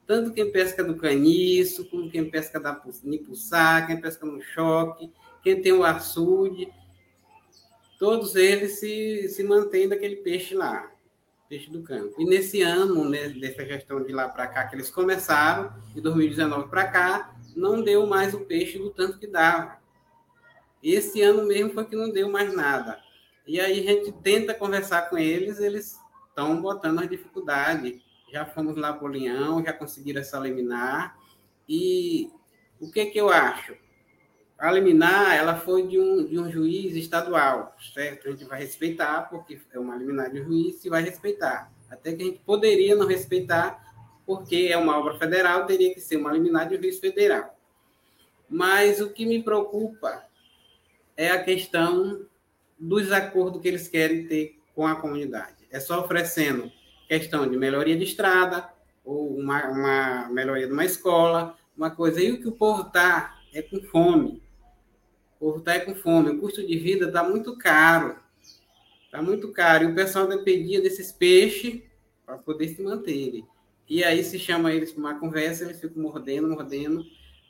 Tanto 0.06 0.32
quem 0.32 0.50
pesca 0.50 0.84
do 0.84 0.96
caniço, 0.96 1.88
como 1.88 2.10
quem 2.10 2.28
pesca 2.28 2.58
da 2.58 2.78
Nipuçá, 3.04 3.86
quem 3.86 4.00
pesca 4.00 4.26
no 4.26 4.42
choque, 4.42 5.10
quem 5.42 5.62
tem 5.62 5.72
o 5.72 5.84
açude 5.84 6.68
todos 8.00 8.34
eles 8.34 8.80
se, 8.80 9.28
se 9.28 9.44
mantêm 9.44 9.86
daquele 9.86 10.16
peixe 10.16 10.54
lá, 10.54 10.90
peixe 11.50 11.70
do 11.70 11.82
campo. 11.82 12.14
E 12.18 12.24
nesse 12.24 12.62
ano, 12.62 13.06
né, 13.06 13.28
dessa 13.28 13.62
gestão 13.66 14.02
de 14.02 14.10
lá 14.10 14.26
para 14.26 14.46
cá, 14.46 14.64
que 14.64 14.74
eles 14.74 14.88
começaram, 14.88 15.70
de 15.94 16.00
2019 16.00 16.70
para 16.70 16.86
cá, 16.86 17.36
não 17.54 17.82
deu 17.82 18.06
mais 18.06 18.32
o 18.32 18.40
peixe 18.40 18.78
do 18.78 18.88
tanto 18.88 19.18
que 19.18 19.26
dava. 19.26 19.78
Esse 20.82 21.20
ano 21.22 21.46
mesmo 21.46 21.72
foi 21.72 21.84
que 21.84 21.96
não 21.96 22.10
deu 22.10 22.30
mais 22.30 22.54
nada. 22.54 23.00
E 23.46 23.60
aí 23.60 23.80
a 23.80 23.92
gente 23.92 24.12
tenta 24.12 24.54
conversar 24.54 25.10
com 25.10 25.18
eles, 25.18 25.60
eles 25.60 25.98
estão 26.28 26.60
botando 26.60 27.00
as 27.00 27.08
dificuldades. 27.08 28.00
Já 28.32 28.46
fomos 28.46 28.76
lá 28.76 28.92
para 28.92 29.04
o 29.04 29.10
Leão, 29.10 29.62
já 29.64 29.72
conseguiram 29.72 30.20
essa 30.20 30.38
liminar. 30.38 31.18
E 31.68 32.30
o 32.80 32.90
que, 32.90 33.06
que 33.06 33.18
eu 33.18 33.28
acho? 33.28 33.74
A 34.58 34.70
liminar, 34.70 35.34
ela 35.34 35.56
foi 35.56 35.86
de 35.86 35.98
um, 35.98 36.24
de 36.24 36.38
um 36.38 36.50
juiz 36.50 36.94
estadual, 36.94 37.74
certo? 37.94 38.28
A 38.28 38.30
gente 38.30 38.44
vai 38.44 38.60
respeitar, 38.60 39.22
porque 39.28 39.58
é 39.72 39.78
uma 39.78 39.96
liminar 39.96 40.30
de 40.30 40.42
juiz, 40.42 40.84
e 40.84 40.88
vai 40.90 41.02
respeitar. 41.02 41.72
Até 41.90 42.12
que 42.12 42.22
a 42.22 42.26
gente 42.26 42.40
poderia 42.40 42.94
não 42.94 43.06
respeitar, 43.06 43.82
porque 44.24 44.68
é 44.70 44.76
uma 44.76 44.98
obra 44.98 45.18
federal, 45.18 45.66
teria 45.66 45.92
que 45.92 46.00
ser 46.00 46.16
uma 46.16 46.32
liminar 46.32 46.68
de 46.68 46.76
juiz 46.76 47.00
federal. 47.00 47.58
Mas 48.48 49.00
o 49.00 49.10
que 49.10 49.26
me 49.26 49.42
preocupa 49.42 50.29
é 51.20 51.32
a 51.32 51.44
questão 51.44 52.24
dos 52.78 53.12
acordos 53.12 53.60
que 53.60 53.68
eles 53.68 53.86
querem 53.86 54.26
ter 54.26 54.58
com 54.74 54.86
a 54.86 54.96
comunidade. 54.96 55.68
É 55.70 55.78
só 55.78 56.00
oferecendo 56.00 56.72
questão 57.06 57.46
de 57.46 57.58
melhoria 57.58 57.94
de 57.94 58.04
estrada, 58.04 58.66
ou 59.04 59.36
uma, 59.36 59.68
uma 59.68 60.28
melhoria 60.30 60.66
de 60.66 60.72
uma 60.72 60.86
escola, 60.86 61.58
uma 61.76 61.90
coisa. 61.90 62.22
E 62.22 62.32
o 62.32 62.40
que 62.40 62.48
o 62.48 62.52
povo 62.52 62.86
está 62.86 63.38
é 63.52 63.60
com 63.60 63.82
fome. 63.82 64.42
O 65.36 65.40
povo 65.40 65.58
está 65.58 65.78
com 65.80 65.94
fome, 65.94 66.30
o 66.30 66.40
custo 66.40 66.66
de 66.66 66.78
vida 66.78 67.08
está 67.08 67.22
muito 67.22 67.54
caro. 67.58 68.16
Está 69.04 69.20
muito 69.20 69.52
caro. 69.52 69.84
E 69.84 69.92
o 69.92 69.94
pessoal 69.94 70.26
dependia 70.26 70.80
desses 70.80 71.12
peixes 71.12 71.82
para 72.24 72.38
poder 72.38 72.68
se 72.68 72.80
manter. 72.80 73.44
E 73.86 74.02
aí 74.02 74.24
se 74.24 74.38
chama 74.38 74.72
eles 74.72 74.90
para 74.90 75.00
uma 75.00 75.20
conversa, 75.20 75.64
eles 75.64 75.78
ficam 75.78 76.02
mordendo, 76.02 76.48
mordendo. 76.48 77.04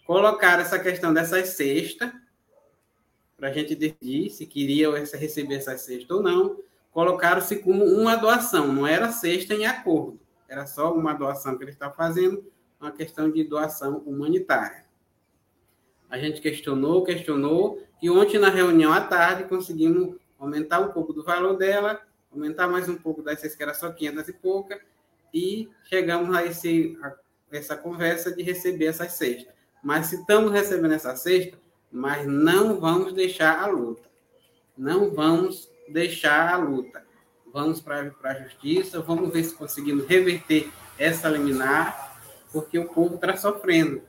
Colocaram 0.05 0.61
essa 0.61 0.79
questão 0.81 1.15
dessas 1.15 1.51
cestas, 1.51 2.11
para 3.41 3.49
a 3.49 3.53
gente 3.53 3.75
decidir 3.75 4.29
se 4.29 4.45
queria 4.45 4.93
receber 4.93 5.55
essas 5.55 5.81
cestas 5.81 6.11
ou 6.11 6.23
não. 6.23 6.59
colocaram-se 6.93 7.57
como 7.57 7.85
uma 7.85 8.15
doação, 8.15 8.71
não 8.71 8.87
era 8.87 9.11
cesta 9.11 9.55
em 9.55 9.65
acordo, 9.65 10.21
era 10.47 10.67
só 10.67 10.93
uma 10.93 11.15
doação 11.15 11.57
que 11.57 11.65
ele 11.65 11.71
está 11.71 11.91
fazendo, 11.91 12.45
uma 12.79 12.93
questão 12.93 13.31
de 13.31 13.43
doação 13.43 13.99
humanitária. 14.05 14.85
A 16.11 16.19
gente 16.19 16.41
questionou, 16.41 17.03
questionou, 17.03 17.83
e 18.03 18.11
ontem 18.11 18.39
na 18.39 18.51
reunião 18.51 18.93
à 18.93 19.01
tarde 19.01 19.45
conseguimos 19.45 20.17
aumentar 20.39 20.81
um 20.81 20.93
pouco 20.93 21.13
do 21.13 21.23
valor 21.23 21.57
dela, 21.57 22.01
aumentar 22.31 22.69
mais 22.69 22.89
um 22.89 22.97
pouco 22.97 23.23
das 23.23 23.41
que 23.41 23.63
era 23.63 23.73
só 23.73 23.91
500 23.91 24.29
e 24.29 24.33
pouca, 24.35 24.81
e 25.33 25.71
chegamos 25.85 26.35
a, 26.37 26.45
esse, 26.45 26.99
a 27.03 27.15
essa 27.53 27.77
conversa 27.77 28.35
de 28.35 28.43
receber 28.43 28.87
essas 28.87 29.13
cestas. 29.13 29.55
Mas 29.83 30.07
se 30.09 30.17
estamos 30.17 30.53
recebendo 30.53 30.93
essa 30.93 31.15
cesta, 31.17 31.59
mas 31.91 32.27
não 32.27 32.79
vamos 32.79 33.13
deixar 33.13 33.63
a 33.63 33.67
luta. 33.67 34.09
Não 34.77 35.11
vamos 35.11 35.69
deixar 35.89 36.55
a 36.55 36.57
luta. 36.57 37.03
Vamos 37.53 37.81
para 37.81 38.13
a 38.23 38.35
justiça, 38.35 39.01
vamos 39.01 39.33
ver 39.33 39.45
se 39.45 39.55
conseguimos 39.55 40.07
reverter 40.07 40.71
essa 40.97 41.29
liminar, 41.29 42.17
porque 42.53 42.79
o 42.79 42.89
povo 42.89 43.17
está 43.17 43.37
sofrendo. 43.37 44.03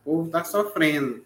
O 0.00 0.04
povo 0.04 0.26
está 0.26 0.44
sofrendo. 0.44 1.24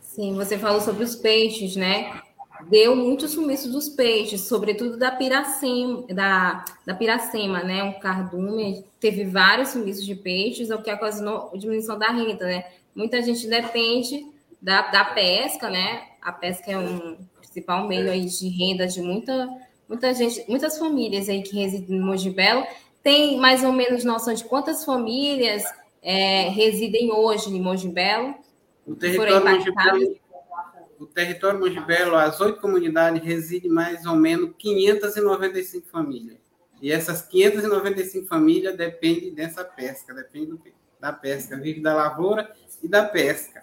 Sim, 0.00 0.34
você 0.34 0.58
falou 0.58 0.80
sobre 0.80 1.04
os 1.04 1.14
peixes, 1.14 1.76
né? 1.76 2.20
Deu 2.68 2.96
muito 2.96 3.28
sumiço 3.28 3.70
dos 3.70 3.88
peixes, 3.88 4.40
sobretudo 4.40 4.96
da 4.96 5.12
piracema, 5.12 6.04
da, 6.08 6.64
da 6.84 6.92
piracema, 6.92 7.62
né? 7.62 7.84
Um 7.84 8.00
cardume 8.00 8.84
teve 8.98 9.24
vários 9.24 9.68
sumiços 9.68 10.04
de 10.04 10.16
peixes, 10.16 10.70
o 10.70 10.82
que 10.82 10.92
ocasionou 10.92 11.52
a 11.54 11.56
diminuição 11.56 11.96
da 11.96 12.10
renda, 12.10 12.46
né? 12.46 12.64
Muita 12.98 13.22
gente 13.22 13.46
depende 13.46 14.26
da, 14.60 14.90
da 14.90 15.04
pesca, 15.04 15.70
né? 15.70 16.02
A 16.20 16.32
pesca 16.32 16.72
é 16.72 16.76
um 16.76 17.16
principal 17.36 17.86
meio 17.86 18.10
aí 18.10 18.24
de 18.24 18.48
renda 18.48 18.88
de 18.88 19.00
muita, 19.00 19.48
muita 19.88 20.12
gente, 20.12 20.44
muitas 20.48 20.76
famílias 20.76 21.28
aí 21.28 21.44
que 21.44 21.54
residem 21.54 21.96
no 21.96 22.04
Mojibelo. 22.04 22.66
Tem 23.00 23.38
mais 23.38 23.62
ou 23.62 23.72
menos 23.72 24.02
noção 24.02 24.34
de 24.34 24.42
quantas 24.42 24.84
famílias 24.84 25.62
é, 26.02 26.48
residem 26.48 27.12
hoje 27.12 27.54
em 27.54 27.60
Mojibelo? 27.60 28.34
O 28.84 28.96
território 28.96 29.44
Mojibelo, 29.44 30.16
o 30.98 31.06
território 31.06 31.60
Mojibelo, 31.60 32.16
as 32.16 32.40
oito 32.40 32.60
comunidades, 32.60 33.22
reside 33.22 33.68
mais 33.68 34.06
ou 34.06 34.16
menos 34.16 34.50
595 34.58 35.86
famílias. 35.86 36.38
E 36.82 36.90
essas 36.90 37.22
595 37.22 38.26
famílias 38.26 38.76
dependem 38.76 39.32
dessa 39.32 39.64
pesca, 39.64 40.12
dependem 40.12 40.58
da 41.00 41.12
pesca, 41.12 41.56
vive 41.56 41.80
da 41.80 41.94
lavoura 41.94 42.52
e 42.82 42.88
da 42.88 43.04
pesca. 43.04 43.62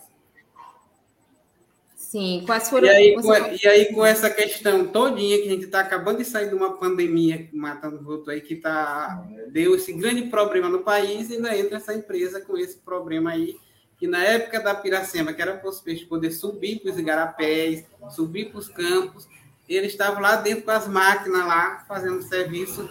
Sim, 1.95 2.43
quais 2.45 2.69
foram... 2.69 2.87
E 2.87 2.89
aí, 2.91 3.15
com, 3.15 3.33
e 3.33 3.67
aí 3.67 3.93
com 3.93 4.05
essa 4.05 4.29
questão 4.29 4.87
todinha 4.87 5.37
que 5.37 5.47
a 5.47 5.51
gente 5.51 5.65
está 5.65 5.81
acabando 5.81 6.19
de 6.19 6.25
sair 6.25 6.47
de 6.47 6.55
uma 6.55 6.77
pandemia 6.77 7.49
matando 7.51 8.01
o 8.01 8.09
outro 8.09 8.31
aí, 8.31 8.39
que 8.39 8.55
tá, 8.55 9.27
deu 9.49 9.75
esse 9.75 9.91
grande 9.91 10.23
problema 10.23 10.69
no 10.69 10.79
país, 10.79 11.29
e 11.29 11.35
ainda 11.35 11.57
entra 11.57 11.77
essa 11.77 11.93
empresa 11.93 12.39
com 12.39 12.57
esse 12.57 12.77
problema 12.77 13.31
aí, 13.31 13.57
que 13.97 14.07
na 14.07 14.23
época 14.23 14.61
da 14.61 14.73
Piracema, 14.73 15.33
que 15.33 15.41
era 15.41 15.57
para 15.57 15.69
os 15.69 15.81
peixes 15.81 16.07
poder 16.07 16.31
subir 16.31 16.79
para 16.79 16.91
os 16.91 16.99
igarapés, 16.99 17.85
subir 18.11 18.49
para 18.49 18.59
os 18.59 18.69
campos, 18.69 19.27
eles 19.67 19.91
estavam 19.91 20.21
lá 20.21 20.35
dentro 20.35 20.63
com 20.63 20.71
as 20.71 20.87
máquinas 20.87 21.45
lá, 21.45 21.83
fazendo 21.87 22.21
serviço. 22.21 22.87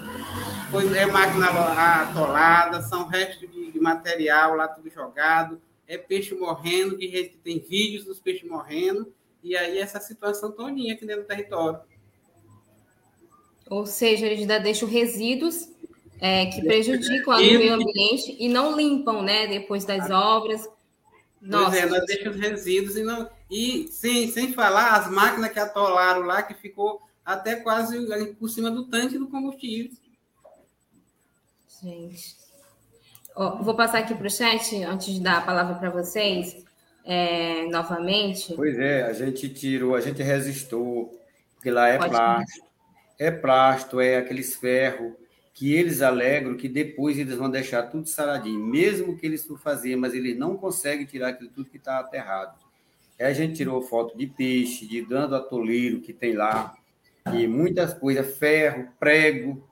Foi, 0.71 0.87
é 0.97 1.07
máquina 1.07 1.47
atolada, 1.47 2.83
são 2.83 3.07
restos 3.07 3.51
de, 3.51 3.71
de, 3.71 3.81
material 3.81 4.57
lá 4.57 4.67
tudo 4.67 4.91
jogado, 4.91 5.61
é 5.87 5.99
peixe 5.99 6.35
morrendo, 6.35 6.97
que 6.97 7.37
tem 7.43 7.59
vídeos 7.59 8.05
dos 8.05 8.21
peixes 8.21 8.49
morrendo, 8.49 9.13
e 9.43 9.57
aí 9.57 9.79
essa 9.79 10.01
situação 10.01 10.51
todinha 10.51 10.95
aqui 10.95 11.05
dentro 11.05 11.23
do 11.23 11.29
território. 11.29 11.81
Ou 13.69 13.87
seja, 13.87 14.27
eles 14.27 14.41
ainda 14.41 14.59
deixam 14.59 14.89
resíduos 14.89 15.69
é, 16.21 16.47
que 16.47 16.63
prejudicam 16.63 17.35
o 17.35 17.39
meio 17.39 17.75
ambiente 17.75 18.37
e 18.39 18.49
não 18.49 18.77
limpam, 18.77 19.23
né, 19.23 19.47
depois 19.47 19.85
das 19.85 20.11
obras. 20.11 20.69
Nossa. 21.41 21.71
Pois 21.71 21.83
é, 21.83 21.87
nós 21.87 22.07
deixamos 22.07 22.39
resíduos 22.39 22.97
e 22.97 23.03
não. 23.03 23.31
E 23.51 23.89
sem, 23.89 24.31
sem 24.31 24.53
falar 24.53 24.95
as 24.95 25.11
máquinas 25.11 25.53
que 25.53 25.59
atolaram 25.59 26.23
lá, 26.23 26.43
que 26.43 26.55
ficou 26.55 27.03
até 27.25 27.57
quase 27.57 28.35
por 28.35 28.49
cima 28.49 28.71
do 28.71 28.87
tanque 28.87 29.19
do 29.19 29.29
combustível. 29.29 29.93
Gente. 31.83 32.44
Vou 33.37 33.75
passar 33.75 33.99
aqui 33.99 34.15
para 34.15 34.27
o 34.27 34.31
chat 34.31 34.83
antes 34.85 35.13
de 35.13 35.21
dar 35.21 35.39
a 35.39 35.41
palavra 35.41 35.75
para 35.75 35.91
vocês 35.91 36.65
é, 37.05 37.67
novamente. 37.67 38.55
Pois 38.55 38.79
é, 38.79 39.03
a 39.03 39.13
gente 39.13 39.49
tirou, 39.49 39.97
a 39.97 40.01
gente 40.01 40.23
resistou, 40.23 41.13
porque 41.55 41.71
lá 41.71 41.89
é 41.89 41.99
Pode 41.99 42.11
plástico. 42.11 42.67
Ir. 42.67 43.25
É 43.27 43.31
plástico, 43.31 44.01
é 44.01 44.17
aqueles 44.17 44.55
ferros 44.55 45.13
que 45.53 45.73
eles 45.73 46.03
alegam 46.03 46.57
que 46.57 46.69
depois 46.69 47.17
eles 47.17 47.37
vão 47.37 47.49
deixar 47.49 47.85
tudo 47.85 48.09
saradinho, 48.09 48.59
mesmo 48.59 49.17
que 49.17 49.25
eles 49.25 49.45
for 49.45 49.59
fazer, 49.59 49.95
mas 49.95 50.13
eles 50.13 50.37
não 50.37 50.57
conseguem 50.57 51.07
tirar 51.07 51.29
aquilo 51.29 51.51
tudo 51.51 51.71
que 51.71 51.77
está 51.77 52.01
aterrado. 52.01 52.59
Aí 53.19 53.27
a 53.27 53.33
gente 53.33 53.55
tirou 53.55 53.81
foto 53.81 54.19
de 54.19 54.27
peixe, 54.27 54.87
de 54.87 55.03
dando 55.03 55.37
atoleiro 55.37 56.01
que 56.01 56.13
tem 56.13 56.33
lá, 56.33 56.75
e 57.33 57.47
muitas 57.47 57.95
coisas, 57.95 58.37
ferro, 58.37 58.89
prego, 58.99 59.63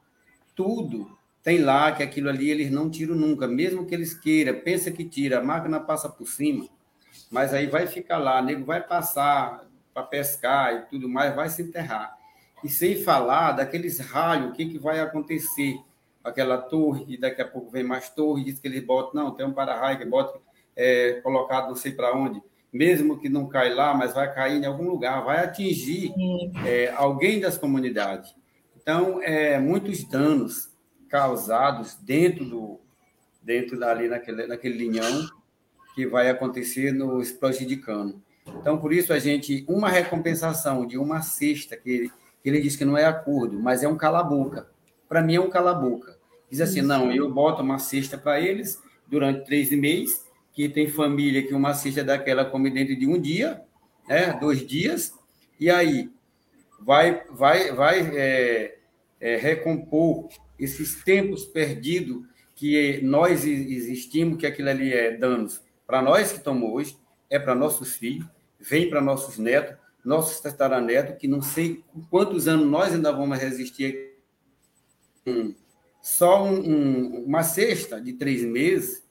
tudo 0.54 1.10
tem 1.42 1.58
lá, 1.58 1.90
que 1.92 2.02
aquilo 2.02 2.28
ali 2.28 2.50
eles 2.50 2.70
não 2.70 2.88
tiram 2.88 3.14
nunca, 3.14 3.48
mesmo 3.48 3.84
que 3.84 3.94
eles 3.94 4.14
queiram, 4.14 4.60
pensa 4.60 4.90
que 4.90 5.04
tira, 5.04 5.38
a 5.38 5.42
máquina 5.42 5.80
passa 5.80 6.08
por 6.08 6.26
cima, 6.26 6.68
mas 7.30 7.52
aí 7.52 7.66
vai 7.66 7.86
ficar 7.86 8.18
lá, 8.18 8.40
nego 8.40 8.64
vai 8.64 8.80
passar 8.80 9.66
para 9.92 10.04
pescar 10.04 10.74
e 10.74 10.80
tudo 10.90 11.08
mais, 11.08 11.34
vai 11.34 11.48
se 11.48 11.62
enterrar. 11.62 12.16
E 12.62 12.68
sem 12.68 13.02
falar 13.02 13.52
daqueles 13.52 13.98
raios, 13.98 14.50
o 14.50 14.52
que, 14.52 14.66
que 14.66 14.78
vai 14.78 15.00
acontecer? 15.00 15.76
Aquela 16.22 16.56
torre, 16.56 17.04
e 17.08 17.16
daqui 17.16 17.42
a 17.42 17.48
pouco 17.48 17.70
vem 17.70 17.82
mais 17.82 18.08
torre, 18.08 18.44
diz 18.44 18.60
que 18.60 18.68
eles 18.68 18.84
botam, 18.84 19.24
não, 19.24 19.30
tem 19.32 19.44
um 19.44 19.52
para-raio 19.52 19.98
que 19.98 20.04
bota 20.04 20.38
é, 20.76 21.20
colocado 21.22 21.68
não 21.68 21.74
sei 21.74 21.90
para 21.90 22.16
onde, 22.16 22.40
mesmo 22.72 23.18
que 23.18 23.28
não 23.28 23.48
cai 23.48 23.74
lá, 23.74 23.92
mas 23.92 24.14
vai 24.14 24.32
cair 24.32 24.62
em 24.62 24.64
algum 24.64 24.88
lugar, 24.88 25.24
vai 25.24 25.44
atingir 25.44 26.14
é, 26.64 26.92
alguém 26.94 27.40
das 27.40 27.58
comunidades. 27.58 28.34
Então, 28.80 29.20
é, 29.20 29.58
muitos 29.58 30.04
danos 30.04 30.71
causados 31.12 31.94
dentro 32.00 32.42
do 32.46 32.80
dentro 33.42 33.78
dali 33.78 34.08
naquele, 34.08 34.46
naquele 34.46 34.78
linhão 34.78 35.28
que 35.94 36.06
vai 36.06 36.30
acontecer 36.30 36.90
nos 36.90 37.30
prejudicando. 37.30 38.22
Então, 38.46 38.78
por 38.78 38.92
isso, 38.92 39.12
a 39.12 39.18
gente, 39.18 39.64
uma 39.68 39.90
recompensação 39.90 40.86
de 40.86 40.96
uma 40.96 41.20
cesta 41.20 41.76
que 41.76 42.10
ele 42.42 42.60
diz 42.60 42.76
que 42.76 42.84
não 42.84 42.96
é 42.96 43.04
acordo, 43.04 43.60
mas 43.60 43.82
é 43.82 43.88
um 43.88 43.96
cala-boca. 43.96 44.68
Para 45.08 45.20
mim 45.20 45.34
é 45.34 45.40
um 45.40 45.50
cala-boca. 45.50 46.16
Diz 46.48 46.60
assim, 46.60 46.78
Isso. 46.78 46.88
não, 46.88 47.12
eu 47.12 47.30
boto 47.30 47.62
uma 47.62 47.78
cesta 47.78 48.16
para 48.16 48.40
eles 48.40 48.80
durante 49.06 49.44
três 49.44 49.70
meses, 49.70 50.24
que 50.52 50.68
tem 50.68 50.88
família 50.88 51.46
que 51.46 51.52
uma 51.52 51.74
cesta 51.74 52.02
daquela 52.02 52.44
come 52.44 52.70
dentro 52.70 52.96
de 52.96 53.06
um 53.06 53.20
dia, 53.20 53.62
né, 54.08 54.32
dois 54.40 54.66
dias, 54.66 55.12
e 55.60 55.68
aí 55.68 56.10
vai, 56.80 57.22
vai, 57.30 57.72
vai 57.72 58.00
é, 58.16 58.78
é, 59.20 59.36
recompor 59.36 60.28
esses 60.58 61.02
tempos 61.02 61.44
perdidos 61.44 62.24
que 62.54 63.00
nós 63.02 63.44
existimos, 63.44 64.38
que 64.38 64.46
aquilo 64.46 64.68
ali 64.68 64.92
é 64.92 65.16
danos 65.16 65.60
para 65.86 66.00
nós 66.00 66.30
que 66.30 66.38
estamos 66.38 66.70
hoje, 66.70 66.96
é 67.28 67.38
para 67.38 67.54
nossos 67.54 67.96
filhos, 67.96 68.26
vem 68.60 68.88
para 68.88 69.00
nossos 69.00 69.38
netos, 69.38 69.76
nossos 70.04 70.40
tataranetos, 70.40 71.16
que 71.18 71.28
não 71.28 71.42
sei 71.42 71.82
quantos 72.10 72.48
anos 72.48 72.66
nós 72.66 72.92
ainda 72.92 73.12
vamos 73.12 73.38
resistir. 73.38 74.12
Só 76.00 76.44
um, 76.44 76.58
um, 76.58 77.24
uma 77.24 77.42
cesta 77.42 78.00
de 78.00 78.12
três 78.12 78.42
meses 78.42 79.04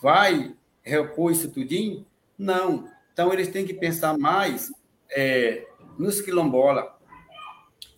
vai 0.00 0.54
repor 0.82 1.32
isso 1.32 1.50
tudinho? 1.50 2.06
Não. 2.36 2.88
Então, 3.12 3.32
eles 3.32 3.48
têm 3.48 3.66
que 3.66 3.74
pensar 3.74 4.16
mais 4.16 4.72
é, 5.10 5.66
nos 5.98 6.20
quilombola. 6.20 6.96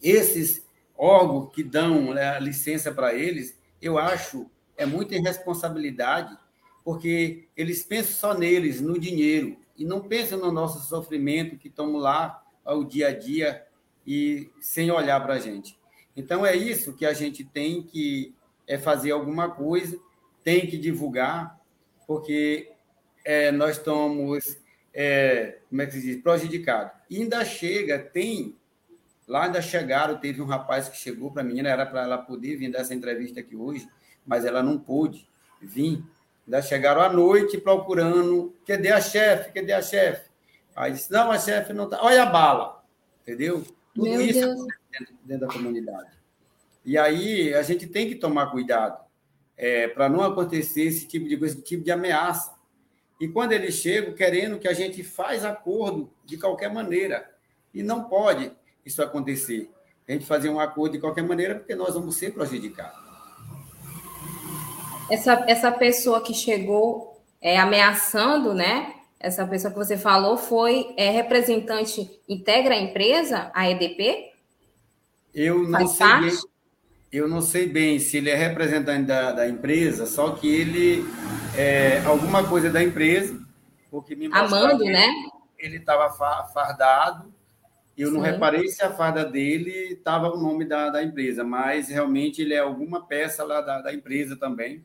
Esses 0.02 0.66
órgãos 1.00 1.50
que 1.54 1.62
dão 1.62 2.12
né, 2.12 2.38
licença 2.38 2.92
para 2.92 3.14
eles, 3.14 3.58
eu 3.80 3.96
acho 3.96 4.50
é 4.76 4.84
muita 4.84 5.14
irresponsabilidade, 5.14 6.36
porque 6.84 7.48
eles 7.56 7.82
pensam 7.82 8.12
só 8.12 8.38
neles, 8.38 8.80
no 8.80 8.98
dinheiro 8.98 9.56
e 9.76 9.84
não 9.84 10.02
pensam 10.02 10.38
no 10.38 10.52
nosso 10.52 10.86
sofrimento 10.86 11.56
que 11.56 11.68
estamos 11.68 12.02
lá 12.02 12.42
ao 12.62 12.84
dia 12.84 13.08
a 13.08 13.12
dia 13.12 13.66
e 14.06 14.50
sem 14.60 14.90
olhar 14.90 15.20
para 15.22 15.34
a 15.34 15.38
gente. 15.38 15.78
Então 16.14 16.44
é 16.44 16.54
isso 16.54 16.94
que 16.94 17.06
a 17.06 17.14
gente 17.14 17.44
tem 17.44 17.82
que 17.82 18.34
é 18.66 18.76
fazer 18.78 19.10
alguma 19.10 19.50
coisa, 19.50 19.98
tem 20.44 20.66
que 20.66 20.76
divulgar, 20.76 21.58
porque 22.06 22.70
é, 23.24 23.50
nós 23.50 23.78
estamos, 23.78 24.58
é, 24.92 25.58
como 25.68 25.82
é 25.82 25.86
que 25.86 25.92
se 25.92 26.02
diz, 26.02 26.22
prejudicados. 26.22 26.92
E 27.08 27.22
ainda 27.22 27.44
chega, 27.44 27.98
tem, 27.98 28.56
lá 29.30 29.44
ainda 29.44 29.62
chegaram, 29.62 30.18
teve 30.18 30.42
um 30.42 30.46
rapaz 30.46 30.88
que 30.88 30.96
chegou 30.96 31.30
para 31.30 31.42
a 31.42 31.44
menina, 31.44 31.68
era 31.68 31.86
para 31.86 32.02
ela 32.02 32.18
poder 32.18 32.56
vir 32.56 32.72
dar 32.72 32.80
essa 32.80 32.92
entrevista 32.92 33.38
aqui 33.38 33.54
hoje, 33.54 33.88
mas 34.26 34.44
ela 34.44 34.60
não 34.60 34.76
pôde 34.76 35.26
vir, 35.62 36.02
Ainda 36.46 36.62
chegaram 36.62 37.00
à 37.00 37.12
noite 37.12 37.58
procurando, 37.58 38.52
cadê 38.66 38.90
a 38.90 39.00
chefe? 39.00 39.52
Cadê 39.52 39.72
a 39.72 39.80
chefe? 39.80 40.28
Aí 40.74 40.90
disse, 40.90 41.12
não, 41.12 41.30
a 41.30 41.38
chefe 41.38 41.72
não 41.72 41.84
está. 41.84 42.02
Olha 42.02 42.24
a 42.24 42.26
bala, 42.26 42.84
entendeu? 43.22 43.64
Tudo 43.94 44.08
Meu 44.08 44.20
isso. 44.20 44.40
Dentro, 44.40 45.14
dentro 45.22 45.46
da 45.46 45.52
comunidade. 45.52 46.10
E 46.84 46.98
aí 46.98 47.54
a 47.54 47.62
gente 47.62 47.86
tem 47.86 48.08
que 48.08 48.16
tomar 48.16 48.50
cuidado 48.50 49.00
é, 49.56 49.86
para 49.86 50.08
não 50.08 50.22
acontecer 50.24 50.82
esse 50.82 51.06
tipo 51.06 51.28
de 51.28 51.36
coisa, 51.36 51.54
esse 51.54 51.62
tipo 51.62 51.84
de 51.84 51.92
ameaça. 51.92 52.52
E 53.20 53.28
quando 53.28 53.52
eles 53.52 53.74
chegam 53.74 54.12
querendo 54.12 54.58
que 54.58 54.66
a 54.66 54.72
gente 54.72 55.04
faz 55.04 55.44
acordo 55.44 56.12
de 56.24 56.36
qualquer 56.36 56.72
maneira, 56.72 57.30
e 57.72 57.80
não 57.80 58.08
pode 58.08 58.50
isso 58.84 59.02
acontecer. 59.02 59.70
A 60.08 60.12
gente 60.12 60.26
fazer 60.26 60.48
um 60.48 60.58
acordo 60.58 60.92
de 60.92 60.98
qualquer 61.00 61.22
maneira, 61.22 61.54
porque 61.54 61.74
nós 61.74 61.94
vamos 61.94 62.16
ser 62.16 62.32
prejudicados. 62.32 62.98
Essa, 65.10 65.44
essa 65.48 65.72
pessoa 65.72 66.20
que 66.20 66.32
chegou 66.32 67.20
é, 67.40 67.58
ameaçando, 67.58 68.54
né? 68.54 68.94
Essa 69.18 69.46
pessoa 69.46 69.72
que 69.72 69.78
você 69.78 69.96
falou 69.96 70.36
foi 70.36 70.94
é, 70.96 71.10
representante, 71.10 72.08
integra 72.28 72.74
a 72.74 72.78
empresa, 72.80 73.50
a 73.54 73.68
EDP? 73.70 74.30
Eu 75.34 75.62
não 75.64 75.80
Faz 75.80 75.90
sei 75.90 76.06
parte? 76.06 76.26
bem. 76.26 76.50
Eu 77.12 77.28
não 77.28 77.42
sei 77.42 77.66
bem 77.66 77.98
se 77.98 78.18
ele 78.18 78.30
é 78.30 78.36
representante 78.36 79.06
da, 79.06 79.32
da 79.32 79.48
empresa, 79.48 80.06
só 80.06 80.30
que 80.30 80.48
ele 80.48 81.04
é 81.56 82.00
alguma 82.06 82.48
coisa 82.48 82.70
da 82.70 82.80
empresa, 82.80 83.36
porque 83.90 84.14
me 84.14 84.26
Amando, 84.32 84.84
né? 84.84 85.08
Ele 85.58 85.78
estava 85.78 86.08
fardado. 86.52 87.34
Eu 88.00 88.08
Sim. 88.08 88.14
não 88.14 88.20
reparei 88.20 88.66
se 88.68 88.82
a 88.82 88.90
farda 88.90 89.24
dele 89.24 89.92
estava 89.92 90.30
o 90.30 90.40
nome 90.40 90.64
da, 90.64 90.88
da 90.88 91.02
empresa, 91.02 91.44
mas 91.44 91.88
realmente 91.88 92.40
ele 92.40 92.54
é 92.54 92.58
alguma 92.58 93.06
peça 93.06 93.44
lá 93.44 93.60
da, 93.60 93.82
da 93.82 93.92
empresa 93.92 94.36
também 94.36 94.84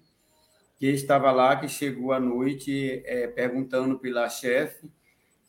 que 0.78 0.88
estava 0.88 1.32
lá, 1.32 1.56
que 1.56 1.68
chegou 1.68 2.12
à 2.12 2.20
noite 2.20 3.02
é, 3.06 3.28
perguntando 3.28 3.98
pela 3.98 4.28
chefe 4.28 4.92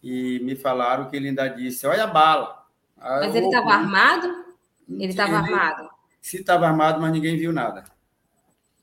e 0.00 0.40
me 0.44 0.54
falaram 0.54 1.08
que 1.08 1.16
ele 1.16 1.28
ainda 1.28 1.48
disse: 1.48 1.86
Olha 1.86 2.04
a 2.04 2.06
bala. 2.06 2.64
Mas 2.96 3.34
ele 3.34 3.46
estava 3.46 3.70
armado? 3.70 4.44
Ele 4.88 5.06
estava 5.06 5.36
armado? 5.36 5.90
Se 6.20 6.36
estava 6.38 6.66
armado, 6.66 7.00
mas 7.00 7.12
ninguém 7.12 7.36
viu 7.36 7.52
nada. 7.52 7.82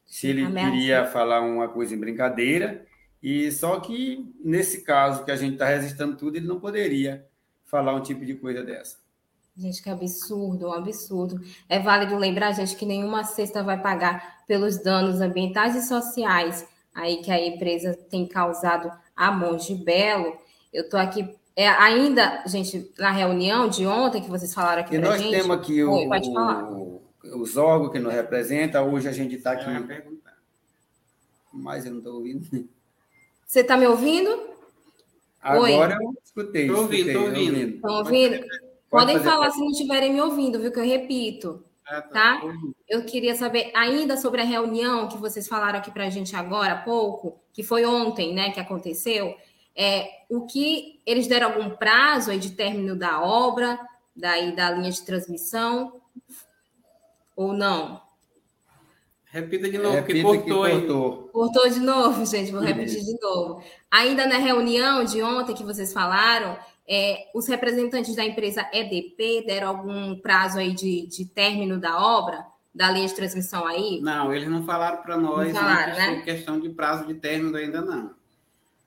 Se 0.05 0.27
ele 0.27 0.43
Ameaça. 0.43 0.71
queria 0.71 1.05
falar 1.05 1.41
uma 1.41 1.69
coisa 1.69 1.95
em 1.95 1.99
brincadeira, 1.99 2.85
e 3.21 3.49
só 3.51 3.79
que 3.79 4.29
nesse 4.43 4.83
caso 4.83 5.23
que 5.23 5.31
a 5.31 5.35
gente 5.37 5.53
está 5.53 5.67
resistindo 5.67 6.17
tudo, 6.17 6.35
ele 6.35 6.47
não 6.47 6.59
poderia 6.59 7.25
falar 7.73 7.95
um 7.95 8.01
tipo 8.01 8.23
de 8.23 8.35
coisa 8.35 8.63
dessa. 8.63 8.97
Gente, 9.57 9.81
que 9.81 9.89
absurdo, 9.89 10.67
um 10.67 10.73
absurdo. 10.73 11.41
É 11.67 11.79
válido 11.79 12.15
lembrar, 12.15 12.51
gente, 12.51 12.75
que 12.75 12.85
nenhuma 12.85 13.23
cesta 13.23 13.63
vai 13.63 13.81
pagar 13.81 14.45
pelos 14.47 14.77
danos 14.77 15.21
ambientais 15.21 15.75
e 15.75 15.81
sociais 15.81 16.67
aí 16.93 17.17
que 17.17 17.31
a 17.31 17.43
empresa 17.43 17.97
tem 18.11 18.27
causado 18.27 18.91
a 19.15 19.31
Monte 19.31 19.73
Belo. 19.73 20.37
Eu 20.71 20.83
estou 20.83 20.99
aqui 20.99 21.35
é, 21.55 21.67
ainda, 21.67 22.43
gente, 22.45 22.91
na 22.97 23.09
reunião 23.09 23.67
de 23.67 23.87
ontem 23.87 24.21
que 24.21 24.29
vocês 24.29 24.53
falaram 24.53 24.81
aqui 24.83 24.99
para 24.99 25.17
gente... 25.17 25.31
nós 25.31 25.41
temos 25.41 25.57
aqui 25.57 25.83
o, 25.83 26.07
pode 26.07 26.31
falar. 26.31 26.71
O, 26.71 27.01
os 27.41 27.57
órgãos 27.57 27.91
que 27.91 27.99
nos 27.99 28.13
representam. 28.13 28.93
Hoje 28.93 29.07
a 29.07 29.11
gente 29.11 29.35
está 29.35 29.53
aqui... 29.53 29.65
Mas 31.51 31.85
eu 31.85 31.91
não 31.91 31.99
estou 31.99 32.15
ouvindo. 32.15 32.69
Você 33.45 33.61
está 33.61 33.77
me 33.77 33.87
ouvindo? 33.87 34.52
Agora 35.43 35.97
Oi. 35.97 36.05
eu 36.05 36.13
escutei. 36.23 36.65
Estou 36.67 36.83
ouvindo, 36.83 37.09
estou 37.09 37.25
ouvindo. 37.25 37.57
Estão 37.57 37.93
ouvindo? 37.95 38.45
Podem 38.89 39.19
falar 39.19 39.51
se 39.51 39.59
não 39.59 39.71
estiverem 39.71 40.13
me 40.13 40.21
ouvindo, 40.21 40.59
viu? 40.59 40.71
Que 40.71 40.79
eu 40.79 40.85
repito. 40.85 41.65
Ah, 41.85 42.01
tá? 42.01 42.39
tá? 42.39 42.41
Eu 42.87 43.03
queria 43.03 43.35
saber 43.35 43.69
ainda 43.75 44.15
sobre 44.15 44.39
a 44.41 44.45
reunião 44.45 45.09
que 45.09 45.17
vocês 45.17 45.47
falaram 45.47 45.79
aqui 45.79 45.91
para 45.91 46.05
a 46.05 46.09
gente 46.09 46.33
agora 46.33 46.73
há 46.73 46.81
pouco, 46.81 47.41
que 47.51 47.61
foi 47.61 47.85
ontem, 47.85 48.33
né, 48.33 48.51
que 48.51 48.59
aconteceu. 48.59 49.35
É, 49.75 50.07
o 50.29 50.45
que 50.45 51.01
eles 51.05 51.27
deram 51.27 51.47
algum 51.47 51.71
prazo 51.71 52.31
aí 52.31 52.39
de 52.39 52.51
término 52.51 52.95
da 52.95 53.21
obra, 53.21 53.77
daí 54.15 54.55
da 54.55 54.71
linha 54.71 54.91
de 54.91 55.03
transmissão, 55.03 55.99
ou 57.35 57.51
não? 57.51 58.02
Repita 59.33 59.67
de 59.67 59.79
novo, 59.79 59.95
Repita 59.95 60.13
que 60.13 60.21
cortou, 60.21 60.63
que 60.63 60.71
cortou. 60.71 61.29
Cortou 61.33 61.67
de 61.67 61.79
novo, 61.79 62.23
gente, 62.23 62.51
vou 62.51 62.61
repetir 62.61 63.03
de 63.03 63.19
novo. 63.19 63.63
Ainda 63.89 64.27
na 64.27 64.37
reunião 64.37 65.03
de 65.03 65.23
ontem 65.23 65.55
que 65.55 65.63
vocês 65.63 65.91
falaram, 65.91 66.55
é, 66.87 67.31
os 67.33 67.47
representantes 67.47 68.15
da 68.15 68.23
empresa 68.23 68.69
EDP 68.71 69.43
deram 69.47 69.69
algum 69.69 70.19
prazo 70.19 70.59
aí 70.59 70.71
de, 70.71 71.07
de 71.07 71.25
término 71.25 71.79
da 71.79 71.97
obra, 71.97 72.45
da 72.75 72.91
linha 72.91 73.07
de 73.07 73.15
transmissão 73.15 73.65
aí? 73.65 73.99
Não, 74.01 74.31
eles 74.31 74.47
não 74.47 74.63
falaram 74.65 75.01
para 75.01 75.17
nós 75.17 75.51
não 75.51 75.61
falaram, 75.61 75.95
né? 75.95 76.21
questão 76.21 76.59
de 76.59 76.69
prazo 76.69 77.07
de 77.07 77.15
término 77.15 77.57
ainda 77.57 77.81
não. 77.81 78.11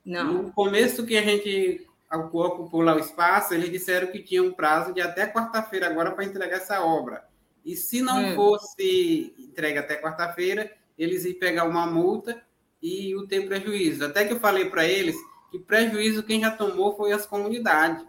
Não. 0.04 0.32
No 0.32 0.52
começo 0.52 1.04
que 1.04 1.16
a 1.16 1.22
gente 1.22 1.84
ocupou 2.08 2.82
lá 2.82 2.94
o 2.94 3.00
espaço, 3.00 3.52
eles 3.52 3.68
disseram 3.68 4.12
que 4.12 4.22
tinha 4.22 4.44
um 4.44 4.52
prazo 4.52 4.94
de 4.94 5.00
até 5.00 5.26
quarta-feira 5.26 5.88
agora 5.88 6.12
para 6.12 6.24
entregar 6.24 6.58
essa 6.58 6.80
obra. 6.84 7.24
E 7.66 7.74
se 7.74 8.00
não 8.00 8.24
hum. 8.24 8.34
fosse 8.36 9.34
entregue 9.36 9.78
até 9.78 10.00
quarta-feira, 10.00 10.72
eles 10.96 11.24
iam 11.24 11.36
pegar 11.36 11.64
uma 11.64 11.84
multa 11.84 12.40
e 12.80 13.12
o 13.16 13.26
ter 13.26 13.44
prejuízo. 13.44 14.04
Até 14.04 14.24
que 14.24 14.32
eu 14.32 14.38
falei 14.38 14.70
para 14.70 14.84
eles 14.86 15.16
que 15.50 15.58
prejuízo 15.58 16.22
quem 16.22 16.40
já 16.40 16.52
tomou 16.52 16.96
foi 16.96 17.10
as 17.10 17.26
comunidades. 17.26 18.06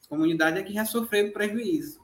As 0.00 0.06
comunidades 0.06 0.60
é 0.60 0.62
que 0.62 0.72
já 0.72 0.84
sofreram 0.84 1.32
prejuízo. 1.32 1.98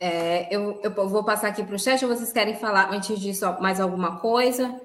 É, 0.00 0.52
eu, 0.52 0.80
eu 0.82 1.08
vou 1.08 1.22
passar 1.22 1.48
aqui 1.48 1.62
para 1.62 1.76
o 1.76 1.78
chat, 1.78 2.02
ou 2.02 2.16
vocês 2.16 2.32
querem 2.32 2.56
falar 2.56 2.90
antes 2.92 3.20
disso 3.20 3.44
mais 3.60 3.78
alguma 3.78 4.18
coisa? 4.20 4.80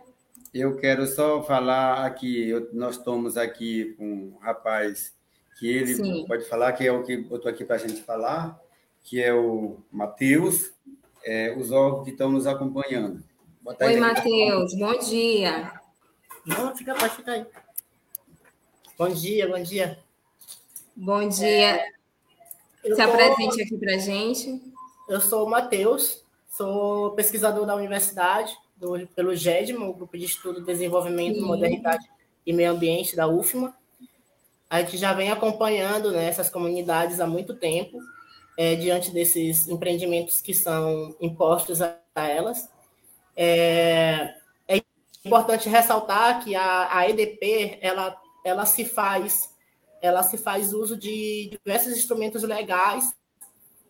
Eu 0.53 0.75
quero 0.75 1.07
só 1.07 1.41
falar 1.43 2.05
aqui, 2.05 2.49
eu, 2.49 2.69
nós 2.73 2.97
estamos 2.97 3.37
aqui 3.37 3.95
com 3.97 4.05
um 4.05 4.37
rapaz 4.41 5.15
que 5.57 5.67
ele 5.67 5.95
Sim. 5.95 6.25
pode 6.27 6.43
falar, 6.43 6.73
que 6.73 6.85
é 6.85 6.91
o 6.91 7.03
que 7.03 7.13
eu 7.13 7.37
estou 7.37 7.49
aqui 7.49 7.63
para 7.63 7.77
a 7.77 7.79
gente 7.79 8.03
falar, 8.03 8.59
que 9.07 9.23
é 9.23 9.33
o 9.33 9.77
Matheus, 9.89 10.73
é, 11.23 11.55
os 11.57 11.71
órgãos 11.71 12.03
que 12.03 12.11
estão 12.11 12.29
nos 12.29 12.45
acompanhando. 12.45 13.23
Oi, 13.79 13.95
Matheus, 13.95 14.77
bom 14.77 14.99
dia. 14.99 15.71
Não, 16.45 16.75
fica, 16.75 16.93
pode 16.93 17.15
ficar 17.15 17.31
aí. 17.31 17.45
Bom 18.97 19.07
dia, 19.07 19.47
bom 19.47 19.63
dia. 19.63 19.97
Bom 20.93 21.25
dia. 21.25 21.47
É, 21.47 21.89
Se 22.83 22.95
tô... 22.97 23.01
apresente 23.01 23.61
aqui 23.61 23.77
para 23.77 23.97
gente. 23.97 24.61
Eu 25.07 25.21
sou 25.21 25.45
o 25.45 25.49
Matheus, 25.49 26.25
sou 26.49 27.11
pesquisador 27.11 27.65
da 27.65 27.75
universidade, 27.75 28.57
do, 28.75 29.07
pelo 29.15 29.33
GEDMO, 29.33 29.93
Grupo 29.93 30.17
de 30.17 30.25
Estudo, 30.25 30.65
Desenvolvimento, 30.65 31.35
Sim. 31.35 31.45
Modernidade 31.45 32.05
e 32.45 32.51
Meio 32.51 32.71
Ambiente 32.71 33.15
da 33.15 33.25
UFMA. 33.25 33.73
A 34.69 34.81
gente 34.81 34.97
já 34.97 35.13
vem 35.13 35.31
acompanhando 35.31 36.11
né, 36.11 36.25
essas 36.25 36.49
comunidades 36.49 37.21
há 37.21 37.25
muito 37.25 37.55
tempo, 37.55 37.99
é, 38.57 38.75
diante 38.75 39.11
desses 39.11 39.67
empreendimentos 39.67 40.41
que 40.41 40.53
são 40.53 41.15
impostos 41.21 41.81
a, 41.81 41.97
elas. 42.15 42.69
É, 43.35 44.33
importante 45.27 45.69
ressaltar 45.69 46.43
que 46.43 46.55
a, 46.55 46.97
a 46.97 47.09
EDP 47.09 47.77
ela, 47.81 48.19
ela 48.43 48.65
se 48.65 48.85
faz 48.85 49.55
ela 50.01 50.23
se 50.23 50.37
faz 50.37 50.73
uso 50.73 50.95
de 50.95 51.49
diversos 51.49 51.91
instrumentos 51.97 52.43
legais 52.43 53.15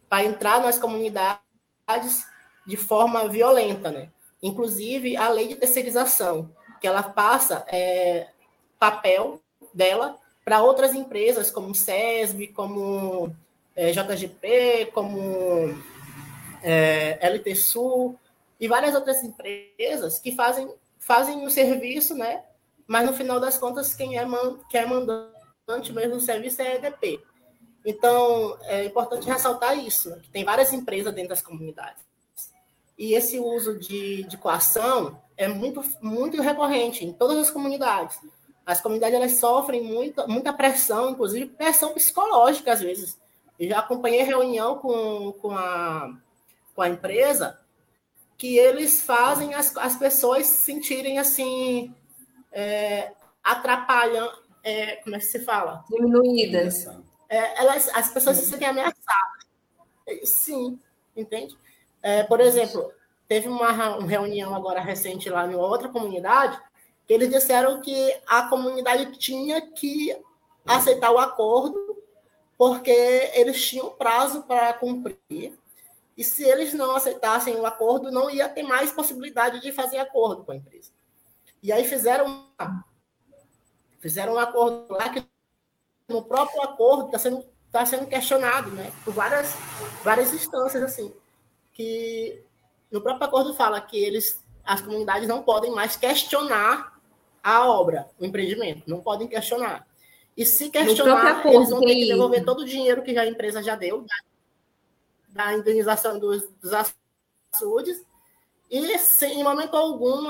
para 0.09 0.23
entrar 0.23 0.61
nas 0.61 0.79
comunidades 0.79 2.25
de 2.65 2.77
forma 2.77 3.27
violenta, 3.27 3.91
né? 3.91 4.09
Inclusive 4.41 5.17
a 5.17 5.27
lei 5.27 5.49
de 5.49 5.55
terceirização, 5.55 6.49
que 6.79 6.87
ela 6.87 7.03
passa 7.03 7.65
é, 7.67 8.29
papel 8.79 9.41
dela 9.73 10.17
para 10.45 10.61
outras 10.61 10.95
empresas 10.95 11.51
como 11.51 11.75
SESB, 11.75 12.47
como 12.47 13.35
é, 13.77 13.91
JGP, 13.91 14.91
como 14.93 15.81
é, 16.61 17.19
LT 17.21 17.55
Sul 17.55 18.19
e 18.59 18.67
várias 18.67 18.95
outras 18.95 19.23
empresas 19.23 20.19
que 20.19 20.33
fazem 20.33 20.67
fazem 20.99 21.45
o 21.45 21.49
serviço, 21.49 22.13
né? 22.15 22.43
Mas 22.85 23.05
no 23.05 23.13
final 23.13 23.39
das 23.39 23.57
contas, 23.57 23.93
quem 23.93 24.17
é, 24.17 24.25
man, 24.25 24.59
quem 24.69 24.81
é 24.81 24.85
mandante 24.85 25.93
mesmo 25.93 26.15
do 26.15 26.19
serviço 26.19 26.61
é 26.61 26.67
a 26.67 26.75
EDP. 26.75 27.21
Então, 27.85 28.57
é 28.63 28.83
importante 28.83 29.25
ressaltar 29.25 29.77
isso, 29.77 30.09
né? 30.09 30.19
que 30.21 30.29
tem 30.29 30.43
várias 30.43 30.73
empresas 30.73 31.13
dentro 31.13 31.29
das 31.29 31.41
comunidades. 31.41 32.03
E 32.97 33.13
esse 33.13 33.39
uso 33.39 33.79
de, 33.79 34.23
de 34.23 34.35
coação 34.35 35.21
é 35.37 35.47
muito, 35.47 35.81
muito 36.01 36.41
recorrente 36.41 37.05
em 37.05 37.13
todas 37.13 37.37
as 37.37 37.51
comunidades. 37.51 38.19
As 38.65 38.81
comunidades 38.81 39.15
elas 39.15 39.33
sofrem 39.35 39.81
muita, 39.81 40.27
muita 40.27 40.51
pressão, 40.51 41.11
inclusive 41.11 41.45
pressão 41.45 41.93
psicológica 41.93 42.73
às 42.73 42.81
vezes. 42.81 43.17
Eu 43.59 43.69
já 43.69 43.79
acompanhei 43.79 44.21
reunião 44.23 44.77
com, 44.77 45.31
com, 45.33 45.51
a, 45.51 46.15
com 46.75 46.81
a 46.81 46.89
empresa 46.89 47.59
que 48.37 48.57
eles 48.57 49.01
fazem 49.01 49.55
as, 49.55 49.75
as 49.77 49.95
pessoas 49.95 50.45
se 50.45 50.57
sentirem 50.57 51.17
assim 51.17 51.93
é, 52.51 53.11
atrapalham, 53.43 54.31
é, 54.63 54.97
como 54.97 55.15
é 55.15 55.19
que 55.19 55.25
se 55.25 55.39
fala? 55.39 55.83
Diminuídas. 55.89 56.87
É, 57.29 57.59
elas, 57.59 57.89
as 57.89 58.09
pessoas 58.09 58.37
se 58.37 58.45
sentem 58.45 58.67
ameaçadas. 58.67 59.47
Sim, 60.23 60.79
entende? 61.15 61.57
É, 62.01 62.23
por 62.23 62.39
exemplo, 62.39 62.91
teve 63.27 63.47
uma, 63.47 63.97
uma 63.97 64.07
reunião 64.07 64.53
agora 64.53 64.79
recente 64.79 65.29
lá 65.29 65.47
em 65.47 65.55
outra 65.55 65.89
comunidade, 65.89 66.59
que 67.07 67.13
eles 67.13 67.29
disseram 67.29 67.81
que 67.81 68.15
a 68.27 68.43
comunidade 68.43 69.17
tinha 69.17 69.61
que 69.61 70.15
aceitar 70.65 71.11
o 71.11 71.17
acordo 71.17 71.96
porque 72.57 72.91
eles 73.33 73.63
tinham 73.65 73.91
prazo 73.91 74.43
para 74.43 74.73
cumprir, 74.73 75.57
e 76.17 76.23
se 76.23 76.43
eles 76.43 76.73
não 76.73 76.95
aceitassem 76.95 77.55
o 77.55 77.65
acordo, 77.65 78.11
não 78.11 78.29
ia 78.29 78.49
ter 78.49 78.63
mais 78.63 78.91
possibilidade 78.91 79.61
de 79.61 79.71
fazer 79.71 79.99
acordo 79.99 80.43
com 80.43 80.51
a 80.51 80.55
empresa. 80.55 80.91
E 81.61 81.71
aí 81.71 81.87
fizeram, 81.87 82.47
fizeram 83.99 84.33
um 84.33 84.39
acordo 84.39 84.91
lá 84.93 85.09
que 85.09 85.23
no 86.07 86.23
próprio 86.23 86.61
acordo 86.63 87.05
está 87.07 87.19
sendo, 87.19 87.45
tá 87.71 87.85
sendo 87.85 88.07
questionado, 88.07 88.71
né? 88.71 88.91
Por 89.05 89.13
várias, 89.13 89.53
várias 90.03 90.33
instâncias, 90.33 90.81
assim, 90.81 91.13
que 91.73 92.43
no 92.89 93.01
próprio 93.01 93.27
acordo 93.27 93.53
fala 93.53 93.79
que 93.79 93.97
eles, 93.97 94.43
as 94.63 94.81
comunidades 94.81 95.27
não 95.27 95.43
podem 95.43 95.71
mais 95.71 95.95
questionar 95.95 96.99
a 97.43 97.65
obra, 97.65 98.09
o 98.19 98.25
empreendimento, 98.25 98.83
não 98.89 99.01
podem 99.01 99.27
questionar. 99.27 99.86
E 100.37 100.45
se 100.45 100.69
questionar, 100.69 101.43
eles 101.47 101.69
vão 101.71 101.79
ter 101.81 101.95
que 101.95 102.05
devolver 102.05 102.45
todo 102.45 102.59
o 102.59 102.65
dinheiro 102.65 103.01
que 103.01 103.13
já 103.13 103.23
a 103.23 103.27
empresa 103.27 103.63
já 103.63 103.75
deu, 103.75 104.05
da 105.29 105.53
indenização 105.53 106.19
dos, 106.19 106.47
dos 106.61 106.71
açudes, 106.73 108.05
e 108.69 108.97
sem, 108.99 109.39
em 109.39 109.43
momento 109.43 109.75
algum 109.75 110.27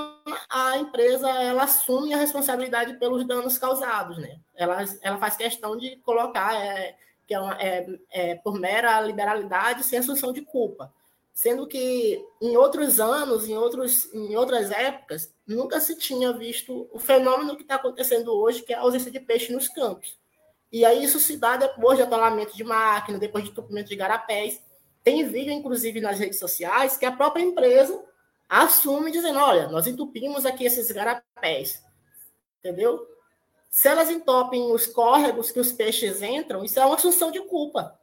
a 0.49 0.77
empresa 0.77 1.27
ela 1.27 1.63
assume 1.63 2.13
a 2.13 2.17
responsabilidade 2.17 2.93
pelos 2.99 3.25
danos 3.25 3.57
causados, 3.57 4.17
né? 4.19 4.39
Ela, 4.55 4.85
ela 5.01 5.17
faz 5.17 5.35
questão 5.35 5.75
de 5.75 5.97
colocar 5.97 6.55
é, 6.55 6.95
que 7.25 7.33
é, 7.33 7.39
uma, 7.39 7.53
é, 7.59 7.87
é, 8.11 8.35
por 8.35 8.59
mera 8.59 9.01
liberalidade 9.01 9.83
sem 9.83 9.99
assunção 9.99 10.31
de 10.31 10.41
culpa, 10.41 10.93
sendo 11.37 11.67
que 11.67 12.19
em 12.41 12.57
outros 12.57 12.99
anos, 12.99 13.47
em 13.47 13.55
outros, 13.55 14.11
em 14.11 14.35
outras 14.35 14.71
épocas, 14.71 15.31
nunca 15.45 15.79
se 15.79 15.95
tinha 15.95 16.33
visto 16.33 16.89
o 16.91 16.97
fenômeno 16.97 17.55
que 17.55 17.61
está 17.61 17.75
acontecendo 17.75 18.33
hoje, 18.33 18.63
que 18.63 18.73
é 18.73 18.75
a 18.75 18.79
ausência 18.79 19.11
de 19.11 19.19
peixe 19.19 19.53
nos 19.53 19.67
campos. 19.67 20.17
E 20.71 20.83
aí 20.83 21.03
isso 21.03 21.19
se 21.19 21.37
dá 21.37 21.55
depois 21.55 21.95
de 21.95 22.03
atolamento 22.03 22.57
de 22.57 22.63
máquina, 22.63 23.19
depois 23.19 23.43
de 23.43 23.51
entupimento 23.51 23.87
de 23.87 23.95
garapés. 23.95 24.59
Tem 25.03 25.29
vídeo, 25.29 25.53
inclusive, 25.53 26.01
nas 26.01 26.17
redes 26.17 26.39
sociais, 26.39 26.97
que 26.97 27.05
a 27.05 27.11
própria 27.11 27.43
empresa 27.43 28.03
assume 28.49 29.11
dizendo: 29.11 29.37
olha, 29.37 29.67
nós 29.67 29.85
entupimos 29.85 30.43
aqui 30.43 30.65
esses 30.65 30.89
garapés. 30.89 31.83
Entendeu? 32.57 33.07
Se 33.69 33.87
elas 33.87 34.09
entopem 34.09 34.71
os 34.71 34.87
córregos 34.87 35.51
que 35.51 35.59
os 35.59 35.71
peixes 35.71 36.19
entram, 36.23 36.65
isso 36.65 36.79
é 36.79 36.85
uma 36.85 36.95
assunção 36.95 37.29
de 37.29 37.41
culpa. 37.41 37.95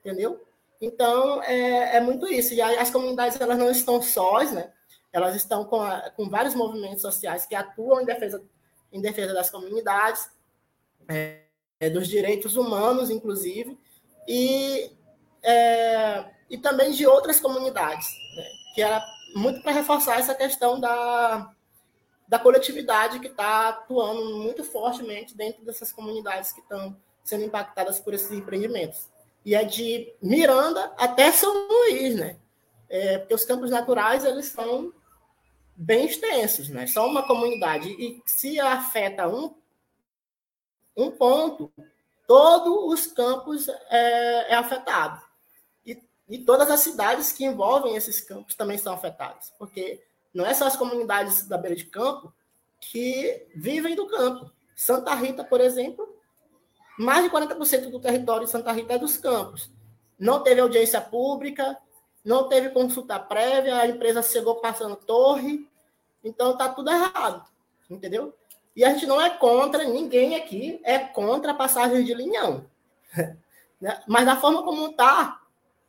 Entendeu? 0.00 0.47
Então, 0.80 1.42
é, 1.42 1.96
é 1.96 2.00
muito 2.00 2.26
isso. 2.26 2.54
E 2.54 2.60
as 2.60 2.90
comunidades 2.90 3.40
elas 3.40 3.58
não 3.58 3.70
estão 3.70 4.00
sós, 4.00 4.52
né? 4.52 4.72
Elas 5.12 5.34
estão 5.34 5.64
com, 5.64 5.80
a, 5.80 6.10
com 6.10 6.28
vários 6.28 6.54
movimentos 6.54 7.02
sociais 7.02 7.46
que 7.46 7.54
atuam 7.54 8.00
em 8.00 8.04
defesa, 8.04 8.42
em 8.92 9.00
defesa 9.00 9.34
das 9.34 9.50
comunidades, 9.50 10.30
é, 11.08 11.90
dos 11.90 12.06
direitos 12.06 12.56
humanos, 12.56 13.10
inclusive, 13.10 13.78
e, 14.26 14.92
é, 15.42 16.26
e 16.50 16.58
também 16.58 16.92
de 16.92 17.06
outras 17.06 17.40
comunidades, 17.40 18.06
né? 18.36 18.44
que 18.74 18.82
era 18.82 19.02
muito 19.34 19.62
para 19.62 19.72
reforçar 19.72 20.18
essa 20.18 20.34
questão 20.34 20.78
da, 20.78 21.52
da 22.26 22.38
coletividade 22.38 23.18
que 23.20 23.28
está 23.28 23.70
atuando 23.70 24.36
muito 24.36 24.62
fortemente 24.62 25.36
dentro 25.36 25.64
dessas 25.64 25.90
comunidades 25.90 26.52
que 26.52 26.60
estão 26.60 26.96
sendo 27.24 27.44
impactadas 27.44 27.98
por 27.98 28.14
esses 28.14 28.30
empreendimentos. 28.30 29.08
E 29.48 29.54
é 29.54 29.64
de 29.64 30.14
Miranda 30.20 30.92
até 30.98 31.32
São 31.32 31.68
Luís, 31.68 32.14
né? 32.16 32.36
É, 32.86 33.16
porque 33.16 33.32
os 33.32 33.46
campos 33.46 33.70
naturais 33.70 34.22
eles 34.22 34.44
são 34.44 34.92
bem 35.74 36.04
extensos, 36.04 36.68
né? 36.68 36.86
São 36.86 37.06
uma 37.06 37.26
comunidade 37.26 37.88
e 37.88 38.22
se 38.26 38.60
afeta 38.60 39.26
um 39.26 39.56
um 40.94 41.10
ponto, 41.10 41.72
todos 42.26 42.92
os 42.92 43.06
campos 43.06 43.70
é, 43.88 44.52
é 44.52 44.54
afetado. 44.54 45.18
E 45.86 46.38
todas 46.40 46.70
as 46.70 46.80
cidades 46.80 47.32
que 47.32 47.46
envolvem 47.46 47.96
esses 47.96 48.20
campos 48.20 48.54
também 48.54 48.76
são 48.76 48.92
afetadas, 48.92 49.50
porque 49.58 50.04
não 50.34 50.44
é 50.44 50.52
só 50.52 50.66
as 50.66 50.76
comunidades 50.76 51.48
da 51.48 51.56
beira 51.56 51.74
de 51.74 51.86
campo 51.86 52.34
que 52.78 53.46
vivem 53.56 53.96
do 53.96 54.08
campo. 54.08 54.52
Santa 54.76 55.14
Rita, 55.14 55.42
por 55.42 55.62
exemplo, 55.62 56.07
mais 56.98 57.24
de 57.24 57.30
40% 57.30 57.90
do 57.90 58.00
território 58.00 58.44
de 58.44 58.50
Santa 58.50 58.72
Rita 58.72 58.94
é 58.94 58.98
dos 58.98 59.16
campos. 59.16 59.70
Não 60.18 60.42
teve 60.42 60.60
audiência 60.60 61.00
pública, 61.00 61.78
não 62.24 62.48
teve 62.48 62.70
consulta 62.70 63.18
prévia, 63.18 63.76
a 63.76 63.86
empresa 63.86 64.22
chegou 64.22 64.56
passando 64.56 64.96
torre, 64.96 65.66
então 66.24 66.52
está 66.52 66.68
tudo 66.68 66.90
errado, 66.90 67.44
entendeu? 67.88 68.34
E 68.74 68.84
a 68.84 68.90
gente 68.90 69.06
não 69.06 69.20
é 69.20 69.30
contra, 69.30 69.84
ninguém 69.84 70.34
aqui 70.34 70.80
é 70.82 70.98
contra 70.98 71.52
a 71.52 71.54
passagem 71.54 72.04
de 72.04 72.14
linhão. 72.14 72.66
Né? 73.80 74.02
Mas 74.08 74.26
da 74.26 74.34
forma 74.34 74.64
como 74.64 74.88
está, 74.88 75.40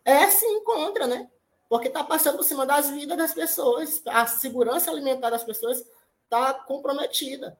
é 0.06 0.28
sim 0.28 0.64
contra, 0.64 1.08
né? 1.08 1.28
Porque 1.68 1.88
está 1.88 2.04
passando 2.04 2.38
por 2.38 2.44
cima 2.44 2.64
das 2.64 2.92
vidas 2.92 3.18
das 3.18 3.34
pessoas, 3.34 4.00
a 4.06 4.28
segurança 4.28 4.92
alimentar 4.92 5.32
das 5.32 5.44
pessoas 5.44 5.84
está 6.24 6.54
comprometida. 6.54 7.58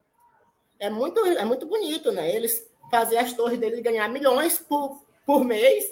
É 0.78 0.88
muito, 0.88 1.18
é 1.26 1.44
muito 1.44 1.66
bonito, 1.66 2.12
né? 2.12 2.32
Eles 2.32 2.69
fazer 2.90 3.18
as 3.18 3.32
torres 3.32 3.58
deles 3.58 3.82
ganhar 3.82 4.08
milhões 4.08 4.58
por, 4.58 5.02
por 5.24 5.44
mês 5.44 5.84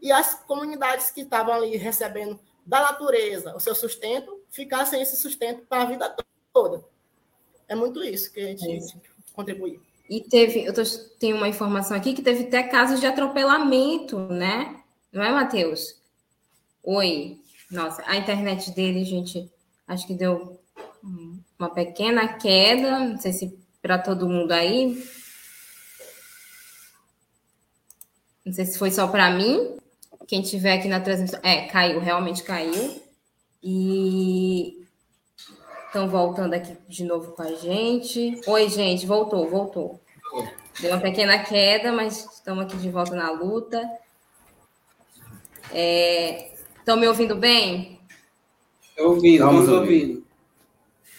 e 0.00 0.12
as 0.12 0.34
comunidades 0.44 1.10
que 1.10 1.22
estavam 1.22 1.54
ali 1.54 1.76
recebendo 1.76 2.38
da 2.66 2.80
natureza 2.80 3.54
o 3.54 3.60
seu 3.60 3.74
sustento 3.74 4.40
ficar 4.50 4.86
sem 4.86 5.02
esse 5.02 5.16
sustento 5.16 5.62
para 5.66 5.82
a 5.82 5.86
vida 5.86 6.14
toda. 6.52 6.84
É 7.68 7.74
muito 7.74 8.02
isso 8.02 8.32
que 8.32 8.40
a 8.40 8.46
gente 8.46 8.70
é. 8.70 8.80
contribui. 9.32 9.80
E 10.08 10.20
teve, 10.20 10.64
eu 10.64 10.74
tô, 10.74 10.82
tenho 11.18 11.36
uma 11.36 11.48
informação 11.48 11.96
aqui 11.96 12.12
que 12.12 12.22
teve 12.22 12.44
até 12.44 12.62
casos 12.62 13.00
de 13.00 13.06
atropelamento, 13.06 14.18
né? 14.18 14.82
Não 15.10 15.22
é, 15.22 15.30
Matheus? 15.30 16.00
Oi. 16.82 17.40
Nossa, 17.70 18.02
a 18.06 18.16
internet 18.16 18.70
dele, 18.72 19.04
gente, 19.04 19.50
acho 19.88 20.06
que 20.06 20.14
deu 20.14 20.60
uma 21.58 21.70
pequena 21.70 22.36
queda. 22.36 22.98
Não 22.98 23.18
sei 23.18 23.32
se 23.32 23.58
para 23.80 23.98
todo 23.98 24.28
mundo 24.28 24.52
aí. 24.52 25.02
Não 28.44 28.52
sei 28.52 28.66
se 28.66 28.78
foi 28.78 28.90
só 28.90 29.06
para 29.06 29.30
mim. 29.30 29.76
Quem 30.26 30.42
tiver 30.42 30.74
aqui 30.74 30.88
na 30.88 31.00
transmissão. 31.00 31.40
É, 31.42 31.66
caiu, 31.66 32.00
realmente 32.00 32.42
caiu. 32.42 33.02
E 33.62 34.84
estão 35.86 36.08
voltando 36.08 36.54
aqui 36.54 36.76
de 36.88 37.04
novo 37.04 37.32
com 37.32 37.42
a 37.42 37.52
gente. 37.52 38.40
Oi, 38.46 38.68
gente, 38.68 39.06
voltou, 39.06 39.48
voltou. 39.48 40.00
Deu 40.80 40.90
uma 40.90 41.00
pequena 41.00 41.38
queda, 41.38 41.92
mas 41.92 42.34
estamos 42.34 42.64
aqui 42.64 42.76
de 42.76 42.90
volta 42.90 43.14
na 43.14 43.30
luta. 43.30 43.80
Estão 45.72 46.96
é, 46.96 47.00
me 47.00 47.06
ouvindo 47.06 47.36
bem? 47.36 48.00
Ouvindo, 48.98 49.44
estamos 49.44 49.68
ouvindo. 49.68 50.24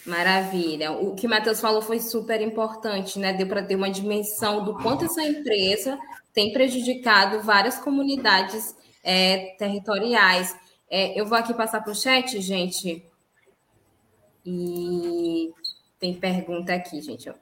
Maravilha. 0.04 0.92
O 0.92 1.14
que 1.16 1.26
o 1.26 1.30
Matheus 1.30 1.60
falou 1.60 1.82
foi 1.82 1.98
super 1.98 2.40
importante, 2.40 3.18
né? 3.18 3.32
Deu 3.32 3.48
para 3.48 3.64
ter 3.64 3.74
uma 3.74 3.90
dimensão 3.90 4.64
do 4.64 4.74
quanto 4.74 5.04
essa 5.04 5.22
empresa 5.22 5.98
tem 6.36 6.52
prejudicado 6.52 7.40
várias 7.40 7.78
comunidades 7.78 8.76
é, 9.02 9.54
territoriais. 9.58 10.54
É, 10.90 11.18
eu 11.18 11.24
vou 11.24 11.38
aqui 11.38 11.54
passar 11.54 11.80
para 11.80 11.90
o 11.90 11.94
chat, 11.94 12.38
gente. 12.42 13.02
E 14.44 15.50
tem 15.98 16.12
pergunta 16.12 16.74
aqui, 16.74 17.00
gente. 17.00 17.32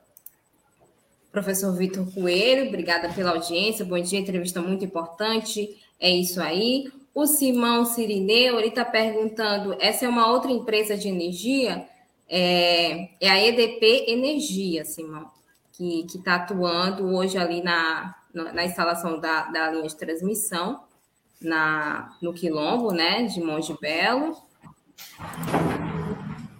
Professor 1.33 1.76
Vitor 1.76 2.09
Coelho, 2.14 2.68
obrigada 2.68 3.09
pela 3.12 3.33
audiência. 3.33 3.85
Bom 3.85 3.98
dia, 3.98 4.20
entrevista 4.20 4.62
muito 4.62 4.85
importante. 4.85 5.76
É 5.98 6.09
isso 6.09 6.40
aí. 6.40 6.88
O 7.12 7.26
Simão 7.26 7.85
Sirineu, 7.85 8.61
ele 8.61 8.68
está 8.68 8.85
perguntando: 8.85 9.76
essa 9.80 10.04
é 10.04 10.09
uma 10.09 10.30
outra 10.30 10.52
empresa 10.52 10.96
de 10.96 11.09
energia? 11.09 11.85
É, 12.28 13.09
é 13.20 13.28
a 13.28 13.44
EDP 13.44 14.04
Energia, 14.07 14.85
Simão, 14.85 15.28
que 15.72 16.07
está 16.07 16.37
atuando 16.37 17.12
hoje 17.12 17.37
ali 17.37 17.61
na, 17.61 18.14
na 18.35 18.64
instalação 18.64 19.18
da, 19.20 19.44
da 19.44 19.70
linha 19.70 19.87
de 19.87 19.97
transmissão 19.97 20.83
na, 21.40 22.16
no 22.20 22.33
Quilombo, 22.33 22.92
né, 22.92 23.25
de 23.25 23.40
Monte 23.40 23.75
Belo. 23.81 24.37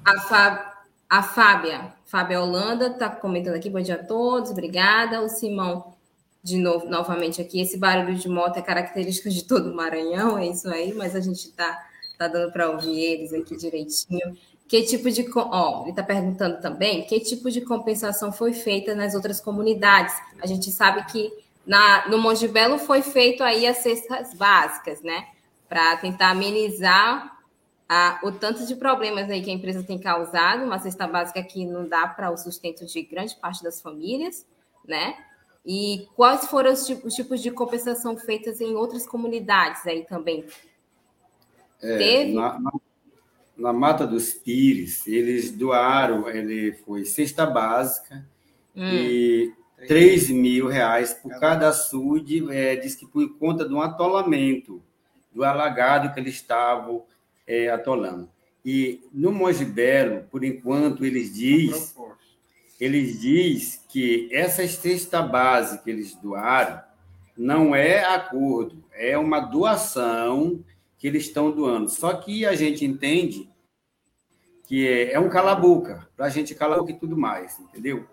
A, 0.05 0.21
Fá, 0.21 0.85
a 1.09 1.23
Fábia, 1.23 1.93
Fábia 2.05 2.41
Holanda, 2.41 2.89
está 2.89 3.09
comentando 3.09 3.57
aqui, 3.57 3.69
bom 3.69 3.81
dia 3.81 3.97
a 3.97 4.05
todos, 4.05 4.51
obrigada. 4.51 5.23
O 5.23 5.29
Simão 5.29 5.95
de 6.43 6.59
novo, 6.59 6.87
novamente 6.87 7.41
aqui, 7.41 7.59
esse 7.59 7.79
barulho 7.79 8.15
de 8.15 8.29
moto 8.29 8.59
é 8.59 8.63
característico 8.63 9.31
de 9.31 9.45
todo 9.45 9.71
o 9.71 9.75
Maranhão, 9.75 10.37
é 10.37 10.47
isso 10.47 10.69
aí, 10.69 10.93
mas 10.93 11.17
a 11.17 11.21
gente 11.21 11.49
está 11.49 11.83
tá 12.19 12.29
dando 12.29 12.53
para 12.53 12.71
ouvir 12.71 13.01
eles 13.01 13.33
aqui 13.33 13.57
direitinho. 13.57 14.37
Que 14.69 14.83
tipo 14.83 15.11
de. 15.11 15.27
Ó, 15.35 15.83
ele 15.83 15.91
está 15.91 16.03
perguntando 16.03 16.61
também 16.61 17.05
que 17.07 17.19
tipo 17.21 17.51
de 17.51 17.63
compensação 17.63 18.31
foi 18.31 18.53
feita 18.53 18.95
nas 18.95 19.15
outras 19.15 19.41
comunidades. 19.41 20.15
A 20.43 20.47
gente 20.47 20.71
sabe 20.71 21.05
que 21.11 21.33
na, 21.67 22.09
no 22.09 22.19
Monte 22.19 22.47
Belo 22.47 22.79
foi 22.79 23.03
feito 23.03 23.43
aí 23.43 23.67
as 23.67 23.79
cestas 23.79 24.35
básicas, 24.35 25.03
né? 25.03 25.29
Para 25.69 25.97
tentar 25.97 26.31
amenizar 26.31 27.39
a, 27.89 28.21
o 28.23 28.33
tanto 28.33 28.67
de 28.67 28.77
problemas 28.77 29.31
aí 29.31 29.43
que 29.43 29.51
a 29.51 29.55
empresa 29.55 29.83
tem 29.83 29.99
causado. 29.99 30.65
Uma 30.65 30.79
cesta 30.79 31.07
básica 31.07 31.43
que 31.43 31.65
não 31.65 31.89
dá 31.89 32.07
para 32.07 32.31
o 32.31 32.37
sustento 32.37 32.85
de 32.85 33.03
grande 33.03 33.35
parte 33.37 33.63
das 33.63 33.81
famílias, 33.81 34.47
né? 34.87 35.17
E 35.65 36.07
quais 36.15 36.47
foram 36.47 36.73
os 36.73 36.87
tipos, 36.87 37.15
tipos 37.15 37.41
de 37.41 37.51
compensação 37.51 38.17
feitas 38.17 38.61
em 38.61 38.75
outras 38.75 39.07
comunidades 39.07 39.87
aí 39.87 40.05
também? 40.05 40.45
É, 41.81 41.97
Teve? 41.97 42.35
Na, 42.35 42.59
na, 42.59 42.73
na, 43.57 43.73
Mata 43.73 44.07
dos 44.07 44.35
Pires, 44.35 45.07
eles 45.07 45.51
doaram, 45.51 46.29
ele 46.29 46.73
foi 46.85 47.07
cesta 47.07 47.47
básica 47.47 48.27
hum. 48.77 48.85
e 48.85 49.55
3 49.87 50.31
mil 50.31 50.69
reais 50.69 51.15
por 51.15 51.39
cada 51.39 51.69
açude, 51.69 52.45
é, 52.51 52.77
diz 52.77 52.95
que 52.95 53.07
por 53.07 53.29
conta 53.39 53.67
de 53.67 53.75
um 53.75 53.81
atolamento, 53.81 54.83
do 55.33 55.45
alagado 55.45 56.13
que 56.15 56.21
eles 56.21 56.35
estavam 56.35 57.05
é, 57.47 57.69
atolando. 57.69 58.29
E 58.65 59.03
no 59.13 59.33
Monte 59.33 59.65
Belo, 59.65 60.25
por 60.31 60.45
enquanto, 60.45 61.05
eles 61.05 61.35
diz 61.35 61.95
eles 62.81 63.21
diz 63.21 63.85
que 63.89 64.29
essa 64.33 64.67
cesta 64.67 65.23
base 65.23 65.83
que 65.83 65.91
eles 65.91 66.15
doaram 66.17 66.83
não 67.37 67.75
é 67.75 68.05
acordo, 68.05 68.85
é 68.93 69.17
uma 69.17 69.41
doação 69.41 70.63
que 70.99 71.07
eles 71.07 71.25
estão 71.25 71.51
doando. 71.51 71.89
Só 71.89 72.15
que 72.15 72.45
a 72.47 72.55
gente 72.55 72.85
entende 72.85 73.49
que 74.67 74.87
é, 74.87 75.13
é 75.13 75.21
um 75.21 75.29
cala-boca, 75.29 76.09
para 76.17 76.27
a 76.27 76.31
gente 76.31 76.55
calar 76.55 76.79
boca 76.79 76.93
e 76.93 76.99
tudo 76.99 77.17
mais, 77.17 77.59
entendeu? 77.59 78.07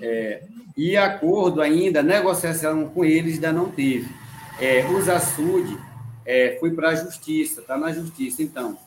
É, 0.00 0.42
e 0.76 0.96
acordo 0.96 1.60
ainda, 1.60 2.02
negociação 2.02 2.88
com 2.88 3.04
eles 3.04 3.34
ainda 3.34 3.52
não 3.52 3.70
teve. 3.70 4.08
É, 4.60 4.84
os 4.86 5.08
açude 5.08 5.78
é, 6.24 6.56
foi 6.58 6.72
para 6.72 6.90
a 6.90 6.94
justiça, 6.94 7.60
está 7.60 7.76
na 7.76 7.92
justiça. 7.92 8.42
Então, 8.42 8.78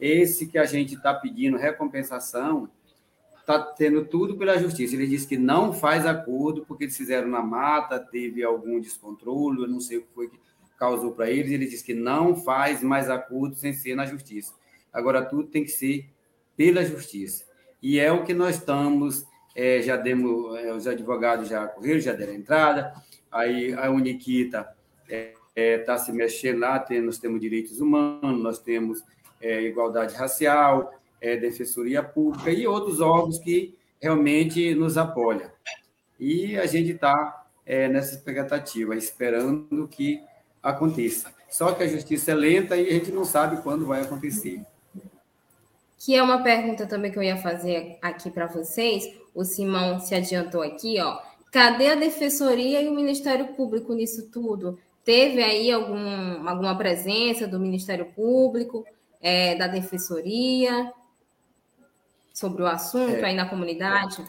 esse 0.00 0.46
que 0.46 0.58
a 0.58 0.64
gente 0.64 0.94
está 0.94 1.14
pedindo 1.14 1.56
recompensação 1.56 2.68
está 3.40 3.60
tendo 3.60 4.04
tudo 4.04 4.36
pela 4.36 4.58
justiça. 4.58 4.94
Ele 4.94 5.06
disse 5.06 5.26
que 5.26 5.36
não 5.36 5.72
faz 5.72 6.04
acordo 6.04 6.64
porque 6.66 6.84
eles 6.84 6.96
fizeram 6.96 7.28
na 7.28 7.40
mata, 7.40 7.98
teve 7.98 8.42
algum 8.42 8.80
descontrole, 8.80 9.62
eu 9.62 9.68
não 9.68 9.80
sei 9.80 9.98
o 9.98 10.02
que 10.02 10.08
foi 10.14 10.28
que 10.28 10.38
causou 10.76 11.12
para 11.12 11.30
eles. 11.30 11.52
Ele 11.52 11.66
disse 11.66 11.84
que 11.84 11.94
não 11.94 12.34
faz 12.34 12.82
mais 12.82 13.08
acordo 13.08 13.54
sem 13.54 13.72
ser 13.72 13.94
na 13.94 14.04
justiça. 14.04 14.52
Agora, 14.92 15.24
tudo 15.24 15.44
tem 15.44 15.62
que 15.62 15.70
ser 15.70 16.08
pela 16.56 16.84
justiça. 16.84 17.44
E 17.80 18.00
é 18.00 18.10
o 18.10 18.24
que 18.24 18.34
nós 18.34 18.56
estamos, 18.56 19.24
é, 19.56 19.80
já 19.80 19.96
demos, 19.96 20.54
é, 20.58 20.70
os 20.70 20.86
advogados 20.86 21.48
já 21.48 21.66
correram, 21.66 21.98
já 21.98 22.12
deram 22.12 22.34
entrada, 22.34 22.92
aí 23.32 23.72
a 23.72 23.90
Uniquita 23.90 24.68
está 25.08 25.16
é, 25.16 25.32
é 25.56 25.78
tá 25.78 25.96
se 25.96 26.12
mexendo 26.12 26.60
lá, 26.60 26.78
tem, 26.78 27.00
nós 27.00 27.16
temos 27.16 27.40
direitos 27.40 27.80
humanos, 27.80 28.38
nós 28.42 28.58
temos 28.58 29.02
é, 29.40 29.62
igualdade 29.62 30.14
racial, 30.14 30.92
é, 31.22 31.38
Defensoria 31.38 32.02
Pública 32.02 32.50
e 32.50 32.66
outros 32.66 33.00
órgãos 33.00 33.38
que 33.38 33.74
realmente 33.98 34.74
nos 34.74 34.98
apoiam. 34.98 35.50
E 36.20 36.58
a 36.58 36.66
gente 36.66 36.92
está 36.92 37.44
nessa 37.90 38.14
expectativa, 38.14 38.94
esperando 38.94 39.88
que 39.88 40.22
aconteça. 40.62 41.34
Só 41.48 41.72
que 41.72 41.82
a 41.82 41.88
justiça 41.88 42.30
é 42.30 42.34
lenta 42.34 42.76
e 42.76 42.88
a 42.88 42.92
gente 42.92 43.10
não 43.10 43.24
sabe 43.24 43.60
quando 43.60 43.86
vai 43.86 44.02
acontecer. 44.02 44.62
Que 45.98 46.14
é 46.14 46.22
uma 46.22 46.42
pergunta 46.44 46.86
também 46.86 47.10
que 47.10 47.18
eu 47.18 47.22
ia 47.22 47.36
fazer 47.38 47.98
aqui 48.00 48.30
para 48.30 48.46
vocês. 48.46 49.04
O 49.36 49.44
Simão 49.44 50.00
se 50.00 50.14
adiantou 50.14 50.62
aqui, 50.62 51.00
ó. 51.00 51.20
Cadê 51.52 51.88
a 51.88 51.94
Defensoria 51.94 52.82
e 52.82 52.88
o 52.88 52.94
Ministério 52.94 53.54
Público 53.54 53.94
nisso 53.94 54.28
tudo? 54.32 54.78
Teve 55.04 55.40
aí 55.42 55.70
algum, 55.70 56.48
alguma 56.48 56.76
presença 56.76 57.46
do 57.46 57.60
Ministério 57.60 58.06
Público, 58.06 58.84
é, 59.20 59.54
da 59.54 59.68
Defensoria? 59.68 60.92
sobre 62.36 62.62
o 62.62 62.66
assunto 62.66 63.16
é. 63.16 63.24
aí 63.24 63.34
na 63.34 63.48
comunidade? 63.48 64.22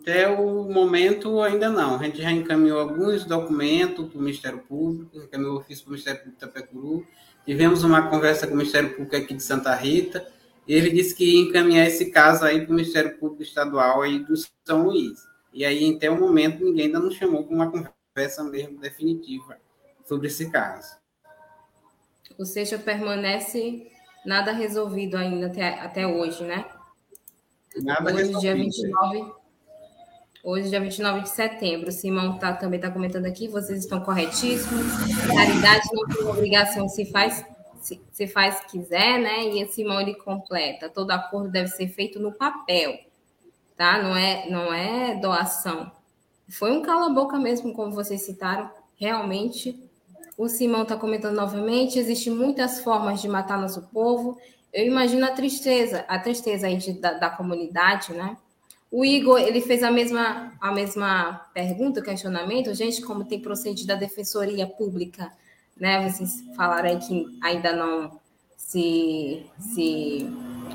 Até 0.00 0.28
o 0.28 0.64
momento, 0.70 1.40
ainda 1.42 1.68
não. 1.68 1.96
A 1.96 2.04
gente 2.04 2.22
já 2.22 2.30
encaminhou 2.30 2.78
alguns 2.78 3.24
documentos 3.24 4.06
para 4.06 4.18
o 4.18 4.22
Ministério 4.22 4.58
Público, 4.60 5.18
encaminhou 5.18 5.54
o 5.54 5.58
ofício 5.58 5.84
para 5.84 5.90
o 5.90 5.92
Ministério 5.92 6.20
Público 6.20 6.38
de 6.38 6.46
Itapecuru. 6.46 7.06
Tivemos 7.44 7.82
uma 7.82 8.08
conversa 8.08 8.46
com 8.46 8.54
o 8.54 8.56
Ministério 8.56 8.90
Público 8.90 9.16
aqui 9.16 9.34
de 9.34 9.42
Santa 9.42 9.74
Rita. 9.74 10.24
Ele 10.68 10.90
disse 10.90 11.14
que 11.14 11.24
ia 11.24 11.48
encaminhar 11.48 11.86
esse 11.86 12.10
caso 12.10 12.44
aí 12.44 12.60
para 12.60 12.70
o 12.70 12.74
Ministério 12.76 13.18
Público 13.18 13.42
Estadual 13.42 14.02
aí 14.02 14.18
do 14.18 14.34
São 14.66 14.84
Luís. 14.84 15.18
E 15.52 15.64
aí, 15.64 15.94
até 15.96 16.10
o 16.10 16.20
momento, 16.20 16.62
ninguém 16.62 16.86
ainda 16.86 17.00
não 17.00 17.10
chamou 17.10 17.42
para 17.42 17.54
uma 17.54 17.70
conversa 18.14 18.44
mesmo 18.44 18.78
definitiva 18.78 19.56
sobre 20.04 20.26
esse 20.26 20.50
caso. 20.50 20.96
Ou 22.38 22.44
seja, 22.44 22.78
permanece 22.78 23.90
nada 24.26 24.52
resolvido 24.52 25.16
ainda 25.16 25.46
até, 25.46 25.80
até 25.80 26.06
hoje, 26.06 26.44
né? 26.44 26.66
Nada 27.78 28.12
hoje, 28.12 28.26
resolvido. 28.26 28.40
dia 28.40 28.54
29, 28.54 29.32
hoje, 30.44 30.68
dia 30.68 30.80
29 30.80 31.20
de 31.22 31.28
setembro. 31.30 31.88
O 31.88 31.92
Simão 31.92 32.38
tá, 32.38 32.52
também 32.52 32.78
está 32.78 32.90
comentando 32.90 33.26
aqui, 33.26 33.48
vocês 33.48 33.80
estão 33.80 34.00
corretíssimos. 34.00 34.86
Caridade 35.26 35.88
não 35.92 36.06
tem 36.06 36.26
obrigação, 36.26 36.88
se 36.88 37.06
faz, 37.06 37.44
se, 37.88 38.00
se 38.12 38.26
faz 38.26 38.60
quiser, 38.70 39.18
né? 39.18 39.44
E 39.46 39.66
Simão 39.68 40.00
ele 40.00 40.14
completa. 40.14 40.90
Todo 40.90 41.10
acordo 41.10 41.50
deve 41.50 41.68
ser 41.68 41.88
feito 41.88 42.20
no 42.20 42.32
papel, 42.32 42.98
tá? 43.76 44.02
Não 44.02 44.14
é, 44.14 44.48
não 44.50 44.72
é 44.72 45.14
doação. 45.16 45.90
Foi 46.48 46.70
um 46.70 46.82
cala-boca 46.82 47.38
mesmo, 47.38 47.72
como 47.72 47.92
vocês 47.92 48.22
citaram. 48.22 48.70
Realmente 48.96 49.88
o 50.36 50.48
Simão 50.48 50.82
está 50.82 50.96
comentando 50.96 51.34
novamente: 51.34 51.98
existem 51.98 52.32
muitas 52.32 52.80
formas 52.80 53.22
de 53.22 53.28
matar 53.28 53.58
nosso 53.58 53.82
povo. 53.88 54.38
Eu 54.72 54.86
imagino 54.86 55.24
a 55.24 55.30
tristeza, 55.30 56.04
a 56.06 56.18
tristeza 56.18 56.66
aí 56.66 56.76
de, 56.76 56.92
da, 56.92 57.14
da, 57.14 57.30
comunidade, 57.30 58.12
né? 58.12 58.36
O 58.90 59.04
Igor, 59.04 59.38
ele 59.38 59.60
fez 59.60 59.82
a 59.82 59.90
mesma, 59.90 60.52
a 60.60 60.72
mesma 60.72 61.46
pergunta, 61.54 62.02
questionamento. 62.02 62.72
Gente, 62.74 63.02
como 63.02 63.24
tem 63.24 63.40
procedido 63.40 63.92
a 63.92 63.96
defensoria 63.96 64.66
pública, 64.66 65.32
né? 65.78 66.08
Vocês 66.08 66.44
falaram 66.56 66.88
aí 66.88 66.98
que 66.98 67.26
ainda 67.42 67.72
não 67.74 68.18
se, 68.56 69.46
se 69.58 70.28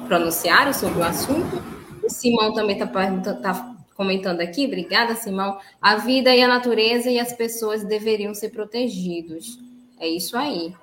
pronunciaram 0.08 0.74
sobre 0.74 1.00
o 1.00 1.04
assunto. 1.04 1.62
O 2.04 2.10
Simão 2.10 2.54
também 2.54 2.78
está 2.78 2.88
tá 3.36 3.76
comentando 3.96 4.42
aqui, 4.42 4.66
obrigada, 4.66 5.16
Simão. 5.16 5.60
A 5.82 5.98
vida 5.98 6.36
e 6.36 6.42
a 6.42 6.48
natureza 6.48 7.10
e 7.10 7.20
as 7.20 7.34
pessoas 7.34 7.84
deveriam 7.84 8.34
ser 8.34 8.50
protegidos. 8.50 9.60
É 10.00 10.08
isso 10.08 10.36
aí. 10.36 10.74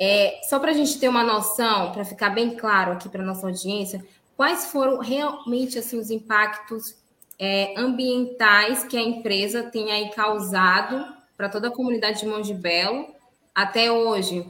É, 0.00 0.40
só 0.48 0.60
para 0.60 0.70
a 0.70 0.74
gente 0.74 0.98
ter 0.98 1.08
uma 1.08 1.24
noção, 1.24 1.92
para 1.92 2.04
ficar 2.04 2.30
bem 2.30 2.56
claro 2.56 2.92
aqui 2.92 3.08
para 3.08 3.24
nossa 3.24 3.46
audiência, 3.48 4.04
quais 4.36 4.66
foram 4.66 5.00
realmente 5.00 5.78
assim 5.78 5.98
os 5.98 6.10
impactos 6.10 6.94
é, 7.38 7.74
ambientais 7.76 8.84
que 8.84 8.96
a 8.96 9.02
empresa 9.02 9.64
tem 9.64 9.90
aí 9.90 10.10
causado 10.10 11.17
para 11.38 11.48
toda 11.48 11.68
a 11.68 11.70
comunidade 11.70 12.20
de 12.20 12.26
Monte 12.26 12.52
Belo 12.52 13.14
até 13.54 13.92
hoje? 13.92 14.44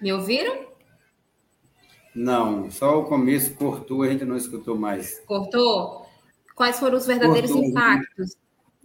Me 0.00 0.10
ouviram? 0.14 0.66
Não, 2.14 2.70
só 2.70 2.98
o 2.98 3.04
começo 3.04 3.54
cortou, 3.54 4.02
a 4.02 4.08
gente 4.08 4.24
não 4.24 4.36
escutou 4.36 4.78
mais. 4.78 5.20
Cortou? 5.26 6.06
Quais 6.54 6.80
foram 6.80 6.96
os 6.96 7.06
verdadeiros 7.06 7.52
cortou. 7.52 7.68
impactos? 7.68 8.36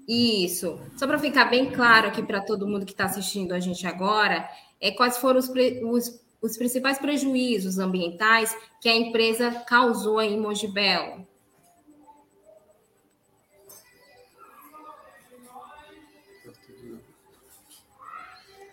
Isso. 0.06 0.78
Só 0.98 1.08
para 1.08 1.18
ficar 1.18 1.46
bem 1.46 1.72
claro 1.72 2.10
aqui 2.10 2.22
para 2.22 2.42
todo 2.42 2.68
mundo 2.68 2.86
que 2.86 2.92
está 2.92 3.06
assistindo 3.06 3.54
a 3.54 3.60
gente 3.62 3.88
agora, 3.88 4.48
é 4.82 4.92
quais 4.92 5.18
foram 5.18 5.40
os, 5.40 5.50
os, 5.50 6.22
os, 6.42 6.58
principais 6.58 7.00
prejuízos 7.00 7.80
ambientais 7.80 8.56
que 8.82 8.90
a 8.90 8.96
empresa 8.96 9.52
causou 9.66 10.22
em 10.22 10.38
Mojibel? 10.38 11.26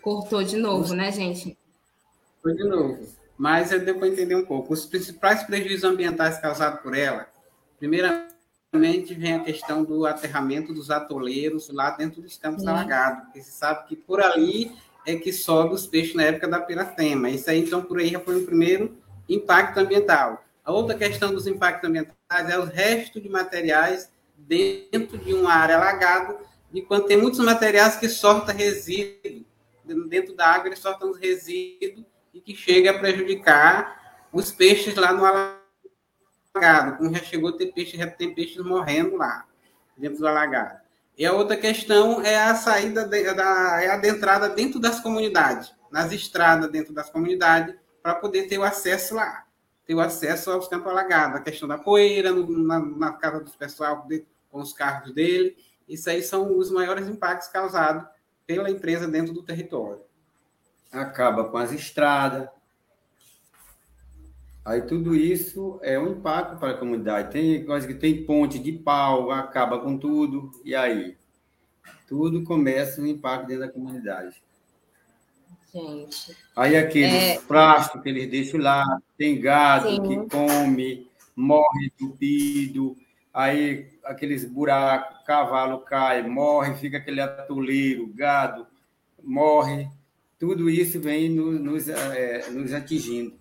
Cortou 0.03 0.43
de 0.43 0.57
novo, 0.57 0.95
né, 0.95 1.13
gente? 1.13 1.57
Foi 2.43 2.55
de 2.55 2.65
novo 2.65 3.21
mas 3.41 3.73
eu 3.73 3.81
deu 3.81 3.99
para 3.99 4.07
entender 4.07 4.35
um 4.35 4.45
pouco. 4.45 4.75
Os 4.75 4.85
principais 4.85 5.43
prejuízos 5.43 5.85
ambientais 5.85 6.39
causados 6.39 6.83
por 6.83 6.95
ela, 6.95 7.27
primeiramente, 7.79 9.15
vem 9.15 9.33
a 9.33 9.41
questão 9.41 9.83
do 9.83 10.05
aterramento 10.05 10.75
dos 10.75 10.91
atoleiros 10.91 11.71
lá 11.71 11.89
dentro 11.93 12.21
dos 12.21 12.37
campos 12.37 12.67
alagados, 12.67 13.25
porque 13.25 13.41
se 13.41 13.53
sabe 13.53 13.89
que 13.89 13.97
por 13.97 14.21
ali 14.21 14.77
é 15.07 15.17
que 15.17 15.33
sobe 15.33 15.73
os 15.73 15.87
peixes 15.87 16.15
na 16.15 16.25
época 16.25 16.49
da 16.49 16.61
piratema. 16.61 17.31
Isso 17.31 17.49
aí, 17.49 17.61
então, 17.61 17.81
por 17.81 17.99
aí 17.99 18.09
já 18.09 18.21
foi 18.21 18.43
o 18.43 18.45
primeiro 18.45 18.95
impacto 19.27 19.79
ambiental. 19.79 20.45
A 20.63 20.71
outra 20.71 20.95
questão 20.95 21.33
dos 21.33 21.47
impactos 21.47 21.89
ambientais 21.89 22.51
é 22.51 22.59
o 22.59 22.65
resto 22.65 23.19
de 23.23 23.31
materiais 23.31 24.11
dentro 24.37 25.17
de 25.17 25.33
uma 25.33 25.55
área 25.55 25.77
alagada, 25.77 26.37
de 26.71 26.83
quando 26.83 27.07
tem 27.07 27.17
muitos 27.17 27.41
materiais 27.41 27.97
que 27.97 28.07
soltam 28.07 28.55
resíduos 28.55 29.49
dentro 30.09 30.35
da 30.35 30.47
água, 30.47 30.69
eles 30.69 30.79
soltam 30.79 31.11
os 31.11 31.19
resíduos 31.19 32.07
e 32.33 32.41
que 32.41 32.55
chega 32.55 32.91
a 32.91 32.99
prejudicar 32.99 34.29
os 34.33 34.51
peixes 34.51 34.95
lá 34.95 35.13
no 35.13 35.25
alagado. 35.25 36.97
Como 36.97 37.15
já 37.15 37.23
chegou 37.23 37.51
a 37.51 37.57
ter 37.57 37.73
peixe, 37.73 37.97
já 37.97 38.07
tem 38.07 38.35
peixes 38.35 38.63
morrendo 38.65 39.17
lá, 39.17 39.47
dentro 39.97 40.19
do 40.19 40.29
alagado. 40.29 40.81
E 41.17 41.27
a 41.27 41.33
outra 41.33 41.57
questão 41.57 42.23
é 42.23 42.41
a 42.41 42.55
saída, 42.55 43.05
de, 43.05 43.35
da, 43.35 43.83
é 43.83 43.89
a 43.89 43.95
adentrada 43.95 44.49
dentro 44.49 44.81
das 44.81 45.01
comunidades, 45.01 45.75
nas 45.91 46.13
estradas 46.13 46.71
dentro 46.71 46.95
das 46.95 47.11
comunidades, 47.11 47.75
para 48.03 48.15
poder 48.15 48.49
ter 48.49 48.59
o 48.59 48.63
acesso 48.63 49.15
lá, 49.15 49.45
ter 49.85 49.95
o 49.95 50.01
acesso 50.01 50.51
aos 50.51 50.67
campos 50.69 50.91
alagados. 50.91 51.37
A 51.37 51.43
questão 51.43 51.69
da 51.69 51.77
poeira 51.77 52.33
no, 52.33 52.49
na, 52.49 52.79
na, 52.79 53.13
casa 53.13 53.41
dos 53.41 53.55
pessoal, 53.55 54.07
com 54.49 54.61
os 54.61 54.73
carros 54.73 55.13
dele. 55.13 55.57
Isso 55.87 56.09
aí 56.09 56.23
são 56.23 56.57
os 56.57 56.71
maiores 56.71 57.07
impactos 57.07 57.49
causados 57.49 58.07
pela 58.51 58.69
empresa 58.69 59.07
dentro 59.07 59.33
do 59.33 59.45
território. 59.45 60.01
Acaba 60.91 61.45
com 61.45 61.57
as 61.57 61.71
estradas. 61.71 62.49
Aí 64.65 64.83
tudo 64.83 65.15
isso 65.15 65.79
é 65.83 65.97
um 65.97 66.11
impacto 66.11 66.59
para 66.59 66.73
a 66.73 66.77
comunidade. 66.77 67.31
Tem 67.31 67.65
coisa 67.65 67.87
que 67.87 67.95
tem 67.95 68.25
ponte 68.25 68.59
de 68.59 68.73
pau, 68.73 69.31
acaba 69.31 69.79
com 69.79 69.97
tudo. 69.97 70.51
E 70.65 70.75
aí? 70.75 71.17
Tudo 72.09 72.43
começa 72.43 73.01
um 73.01 73.07
impacto 73.07 73.47
dentro 73.47 73.67
da 73.67 73.73
comunidade. 73.73 74.43
Gente. 75.73 76.37
Aí 76.57 76.77
aqueles 76.77 77.15
é... 77.15 77.41
plásticos 77.43 78.03
que 78.03 78.09
eles 78.09 78.29
deixam 78.29 78.61
lá, 78.61 78.85
tem 79.17 79.41
gado 79.41 79.89
Sim. 79.89 80.03
que 80.03 80.37
come, 80.37 81.09
morre 81.37 81.87
entupido, 81.87 82.97
aí 83.33 83.89
aqueles 84.05 84.45
buracos, 84.45 85.25
cavalo 85.25 85.81
cai, 85.81 86.23
morre, 86.23 86.75
fica 86.75 86.99
aquele 86.99 87.21
atoleiro, 87.21 88.07
gado, 88.15 88.67
morre. 89.23 89.89
Tudo 90.39 90.71
isso 90.71 91.01
vem 91.01 91.29
nos, 91.29 91.89
é, 91.89 92.51
nos 92.51 92.73
atingindo. 92.73 93.39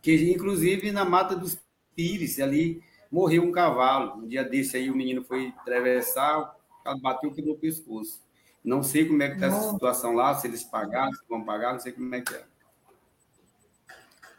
Que, 0.00 0.32
inclusive, 0.32 0.90
na 0.90 1.04
Mata 1.04 1.36
dos 1.36 1.58
Pires, 1.94 2.40
ali, 2.40 2.82
morreu 3.10 3.44
um 3.44 3.52
cavalo. 3.52 4.22
Um 4.22 4.26
dia 4.26 4.42
desse 4.42 4.76
aí, 4.76 4.90
o 4.90 4.96
menino 4.96 5.22
foi 5.22 5.52
atravessar, 5.58 6.56
bateu 7.00 7.30
e 7.30 7.34
quebrou 7.34 7.54
o 7.54 7.58
pescoço. 7.58 8.20
Não 8.64 8.82
sei 8.82 9.04
como 9.06 9.22
é 9.22 9.28
que 9.28 9.34
está 9.34 9.48
essa 9.48 9.70
situação 9.70 10.14
lá, 10.14 10.34
se 10.34 10.46
eles 10.46 10.64
pagaram, 10.64 11.12
se 11.12 11.22
vão 11.28 11.44
pagar, 11.44 11.72
não 11.72 11.80
sei 11.80 11.92
como 11.92 12.14
é 12.14 12.20
que 12.20 12.34
é. 12.34 12.44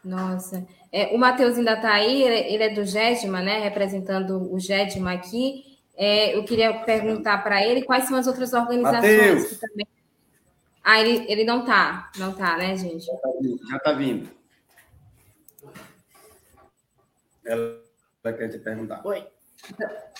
Nossa. 0.04 0.66
É, 0.92 1.14
o 1.14 1.18
Matheus 1.18 1.56
ainda 1.56 1.72
está 1.72 1.92
aí, 1.92 2.22
ele 2.22 2.62
é 2.62 2.68
do 2.68 2.84
GEDMA, 2.84 3.40
né? 3.40 3.58
Representando 3.60 4.52
o 4.52 4.60
GEDMA 4.60 5.12
aqui. 5.12 5.78
É, 5.96 6.36
eu 6.36 6.44
queria 6.44 6.72
perguntar 6.80 7.38
para 7.38 7.64
ele 7.64 7.82
quais 7.82 8.04
são 8.04 8.16
as 8.16 8.26
outras 8.26 8.52
organizações 8.52 9.02
Mateus. 9.02 9.46
que 9.46 9.56
também. 9.56 9.86
Ah, 10.82 11.00
ele, 11.00 11.24
ele 11.30 11.44
não 11.44 11.60
está, 11.60 12.10
não 12.18 12.30
está, 12.30 12.58
né, 12.58 12.76
gente? 12.76 13.06
Já 13.06 13.14
está 13.14 13.28
vindo. 13.40 13.68
Já 13.70 13.78
tá 13.78 13.92
vindo. 13.92 14.28
Ela 17.44 18.32
quer 18.36 18.48
te 18.48 18.58
perguntar. 18.58 19.00
Oi. 19.04 19.26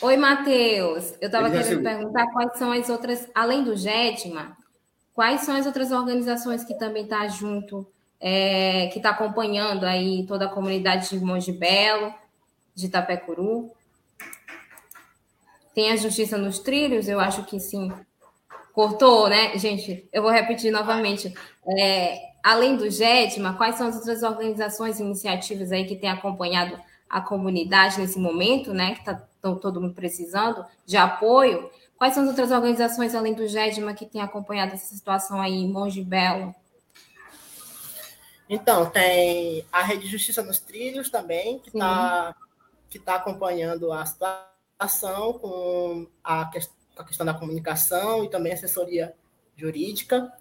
Oi, 0.00 0.16
Matheus. 0.16 1.14
Eu 1.20 1.26
estava 1.26 1.50
querendo 1.50 1.82
perguntar 1.82 2.26
quais 2.32 2.58
são 2.58 2.72
as 2.72 2.88
outras, 2.88 3.28
além 3.34 3.62
do 3.62 3.76
GEDMA, 3.76 4.56
quais 5.12 5.42
são 5.42 5.54
as 5.54 5.66
outras 5.66 5.92
organizações 5.92 6.64
que 6.64 6.74
também 6.74 7.04
estão 7.04 7.20
tá 7.20 7.28
junto, 7.28 7.86
é, 8.20 8.88
que 8.88 8.98
está 8.98 9.10
acompanhando 9.10 9.84
aí 9.84 10.24
toda 10.26 10.46
a 10.46 10.48
comunidade 10.48 11.10
de 11.10 11.24
Monte 11.24 11.52
Belo, 11.52 12.12
de 12.74 12.86
Itapecuru? 12.86 13.70
Tem 15.74 15.90
a 15.90 15.96
Justiça 15.96 16.38
nos 16.38 16.58
Trilhos? 16.58 17.08
Eu 17.08 17.20
acho 17.20 17.44
que 17.44 17.58
sim. 17.58 17.92
Cortou, 18.72 19.28
né? 19.28 19.56
Gente, 19.56 20.08
eu 20.12 20.22
vou 20.22 20.30
repetir 20.30 20.72
novamente. 20.72 21.32
É, 21.78 22.18
além 22.42 22.76
do 22.76 22.90
GEDMA, 22.90 23.54
quais 23.54 23.76
são 23.76 23.88
as 23.88 23.96
outras 23.96 24.22
organizações 24.22 24.98
e 24.98 25.02
iniciativas 25.02 25.72
aí 25.72 25.84
que 25.84 25.96
têm 25.96 26.10
acompanhado 26.10 26.78
a 27.08 27.20
comunidade 27.20 28.00
nesse 28.00 28.18
momento, 28.18 28.74
né, 28.74 28.94
que 28.94 29.00
está 29.00 29.14
todo 29.40 29.80
mundo 29.80 29.94
precisando 29.94 30.64
de 30.84 30.96
apoio. 30.96 31.70
Quais 31.96 32.12
são 32.12 32.24
as 32.24 32.28
outras 32.28 32.50
organizações, 32.50 33.14
além 33.14 33.34
do 33.34 33.46
GEDMA, 33.46 33.94
que 33.94 34.04
têm 34.04 34.20
acompanhado 34.20 34.72
essa 34.72 34.94
situação 34.94 35.40
aí 35.40 35.54
em 35.54 35.72
Monte 35.72 36.02
Belo? 36.02 36.54
Então, 38.54 38.88
tem 38.88 39.66
a 39.72 39.82
Rede 39.82 40.06
Justiça 40.06 40.40
nos 40.40 40.60
Trilhos 40.60 41.10
também, 41.10 41.58
que 41.58 41.70
está 41.70 42.36
que 42.88 43.00
tá 43.00 43.16
acompanhando 43.16 43.90
a 43.92 44.06
situação 44.06 45.32
com 45.40 46.06
a, 46.22 46.42
a 46.42 47.04
questão 47.04 47.26
da 47.26 47.34
comunicação 47.34 48.24
e 48.24 48.30
também 48.30 48.52
assessoria 48.52 49.12
jurídica. 49.56 50.32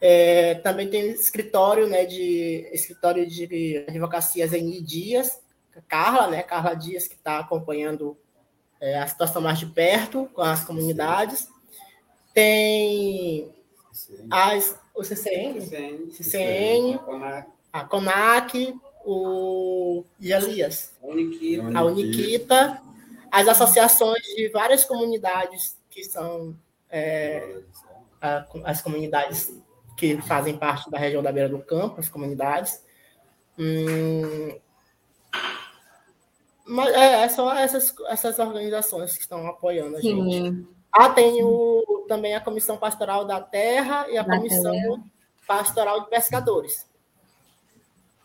É, 0.00 0.54
também 0.54 0.88
tem 0.88 1.10
escritório, 1.10 1.86
né, 1.86 2.06
de 2.06 2.66
escritório 2.72 3.28
de 3.28 3.84
advocacias 3.86 4.54
em 4.54 4.82
Dias, 4.82 5.42
Carla, 5.86 6.28
né? 6.28 6.42
Carla 6.42 6.74
Dias, 6.74 7.06
que 7.06 7.14
está 7.14 7.40
acompanhando 7.40 8.16
é, 8.80 8.98
a 8.98 9.06
situação 9.06 9.42
mais 9.42 9.58
de 9.58 9.66
perto 9.66 10.30
com 10.32 10.40
as 10.40 10.64
comunidades. 10.64 11.46
Tem 12.32 13.54
as, 14.30 14.79
o 14.94 15.04
CCN, 15.04 15.60
CCN, 15.60 16.10
CCN 16.10 17.00
a 17.72 17.84
CONAC, 17.84 18.74
o 19.04 20.04
Elias, 20.20 20.92
a 21.74 21.84
Uniquita, 21.84 22.82
as 23.30 23.48
associações 23.48 24.22
de 24.36 24.48
várias 24.48 24.84
comunidades 24.84 25.78
que 25.88 26.04
são 26.04 26.56
é, 26.90 27.60
as 28.64 28.82
comunidades 28.82 29.52
que 29.96 30.20
fazem 30.22 30.56
parte 30.56 30.90
da 30.90 30.98
região 30.98 31.22
da 31.22 31.32
beira 31.32 31.48
do 31.48 31.60
campo, 31.60 32.00
as 32.00 32.08
comunidades. 32.08 32.82
Hum, 33.58 34.58
mas 36.66 36.94
é, 36.94 37.24
é 37.24 37.28
só 37.28 37.54
essas, 37.54 37.94
essas 38.08 38.38
organizações 38.38 39.14
que 39.14 39.22
estão 39.22 39.46
apoiando 39.46 39.96
a 39.96 40.00
Sim. 40.00 40.30
gente. 40.30 40.68
Ah, 40.92 41.10
tem 41.10 41.42
o, 41.42 41.99
também 42.10 42.34
a 42.34 42.40
Comissão 42.40 42.76
Pastoral 42.76 43.24
da 43.24 43.40
Terra 43.40 44.04
e 44.10 44.18
a 44.18 44.22
da 44.22 44.36
Comissão 44.36 44.72
terra. 44.72 44.98
Pastoral 45.46 46.00
de 46.00 46.10
Pescadores. 46.10 46.84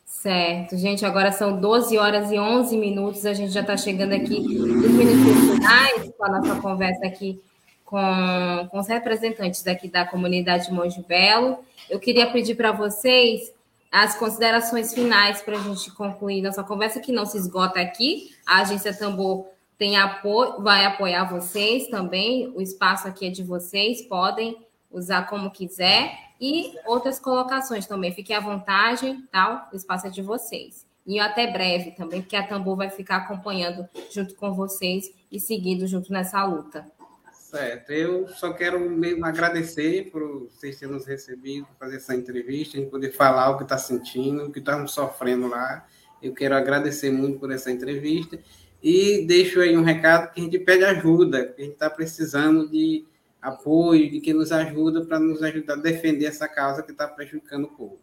Certo, 0.03 0.75
gente, 0.75 1.05
agora 1.05 1.31
são 1.31 1.61
12 1.61 1.95
horas 1.99 2.31
e 2.31 2.39
11 2.39 2.75
minutos, 2.77 3.27
a 3.27 3.33
gente 3.33 3.51
já 3.51 3.61
está 3.61 3.77
chegando 3.77 4.13
aqui 4.13 4.39
nos 4.39 4.91
minutos 4.91 5.53
finais 5.53 6.11
com 6.17 6.25
a 6.25 6.29
nossa 6.29 6.59
conversa 6.61 7.05
aqui 7.05 7.39
com, 7.85 8.67
com 8.71 8.79
os 8.79 8.87
representantes 8.87 9.61
daqui 9.61 9.87
da 9.87 10.03
comunidade 10.03 10.65
de 10.65 10.73
Monte 10.73 10.99
Belo. 11.03 11.59
Eu 11.87 11.99
queria 11.99 12.31
pedir 12.31 12.55
para 12.55 12.71
vocês 12.71 13.53
as 13.91 14.15
considerações 14.15 14.95
finais 14.95 15.43
para 15.43 15.57
a 15.57 15.61
gente 15.61 15.91
concluir 15.91 16.41
nossa 16.41 16.63
conversa, 16.63 16.99
que 16.99 17.11
não 17.11 17.27
se 17.27 17.37
esgota 17.37 17.79
aqui. 17.79 18.31
A 18.47 18.61
agência 18.61 18.97
Tambor 18.97 19.45
tem 19.77 19.97
apoio, 19.97 20.61
vai 20.61 20.85
apoiar 20.85 21.25
vocês 21.25 21.87
também. 21.87 22.51
O 22.55 22.61
espaço 22.61 23.07
aqui 23.07 23.27
é 23.27 23.29
de 23.29 23.43
vocês, 23.43 24.01
podem 24.03 24.65
usar 24.89 25.23
como 25.27 25.51
quiser. 25.51 26.13
E 26.39 26.73
outras 26.85 27.19
colocações 27.19 27.85
também, 27.85 28.13
fiquem 28.13 28.35
à 28.35 28.39
vontade, 28.39 29.17
tal. 29.31 29.69
O 29.71 29.75
espaço 29.75 30.07
é 30.07 30.09
de 30.09 30.21
vocês. 30.21 30.85
E 31.05 31.19
até 31.19 31.51
breve 31.51 31.91
também, 31.91 32.21
porque 32.21 32.35
a 32.35 32.45
Tambor 32.45 32.75
vai 32.75 32.89
ficar 32.89 33.17
acompanhando 33.17 33.87
junto 34.11 34.33
com 34.35 34.53
vocês 34.53 35.11
e 35.31 35.39
seguindo 35.39 35.85
junto 35.87 36.11
nessa 36.11 36.43
luta. 36.43 36.85
Certo, 37.31 37.91
eu 37.91 38.27
só 38.27 38.51
quero 38.53 38.79
mesmo 38.89 39.23
agradecer 39.23 40.09
por 40.11 40.49
vocês 40.49 40.77
terem 40.77 40.93
nos 40.93 41.05
recebido, 41.05 41.67
fazer 41.79 41.97
essa 41.97 42.15
entrevista, 42.15 42.75
a 42.75 42.81
gente 42.81 42.89
poder 42.89 43.11
falar 43.11 43.51
o 43.51 43.57
que 43.57 43.63
está 43.63 43.77
sentindo, 43.77 44.45
o 44.45 44.51
que 44.51 44.59
estamos 44.59 44.91
sofrendo 44.91 45.47
lá. 45.47 45.85
Eu 46.21 46.33
quero 46.33 46.55
agradecer 46.55 47.11
muito 47.11 47.39
por 47.39 47.51
essa 47.51 47.71
entrevista 47.71 48.39
e 48.87 49.25
deixo 49.25 49.61
aí 49.61 49.75
um 49.75 49.81
recado 49.81 50.31
que 50.31 50.39
a 50.39 50.43
gente 50.43 50.59
pede 50.59 50.85
ajuda, 50.85 51.47
que 51.47 51.59
a 51.59 51.65
gente 51.65 51.73
está 51.73 51.89
precisando 51.89 52.69
de 52.69 53.03
apoio, 53.41 54.11
de 54.11 54.21
quem 54.21 54.35
nos 54.35 54.51
ajuda 54.51 55.03
para 55.03 55.19
nos 55.19 55.41
ajudar 55.41 55.73
a 55.73 55.77
defender 55.77 56.27
essa 56.27 56.47
causa 56.47 56.83
que 56.83 56.91
está 56.91 57.07
prejudicando 57.07 57.63
o 57.63 57.69
povo. 57.69 57.99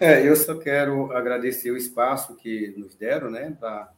É, 0.00 0.26
eu 0.26 0.34
só 0.34 0.58
quero 0.58 1.12
agradecer 1.12 1.70
o 1.70 1.76
espaço 1.76 2.34
que 2.34 2.74
nos 2.76 2.96
deram, 2.96 3.30
né, 3.30 3.56
para 3.60 3.92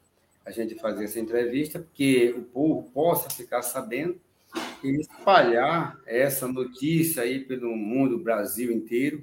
a 0.45 0.51
gente 0.51 0.75
fazer 0.75 1.05
essa 1.05 1.19
entrevista, 1.19 1.79
porque 1.79 2.35
o 2.37 2.43
povo 2.43 2.91
possa 2.93 3.31
ficar 3.31 3.63
sabendo 3.63 4.21
e 4.85 5.01
espalhar 5.01 5.99
essa 6.05 6.47
notícia 6.47 7.23
aí 7.23 7.41
pelo 7.41 7.75
mundo, 7.75 8.19
Brasil 8.19 8.71
inteiro, 8.71 9.23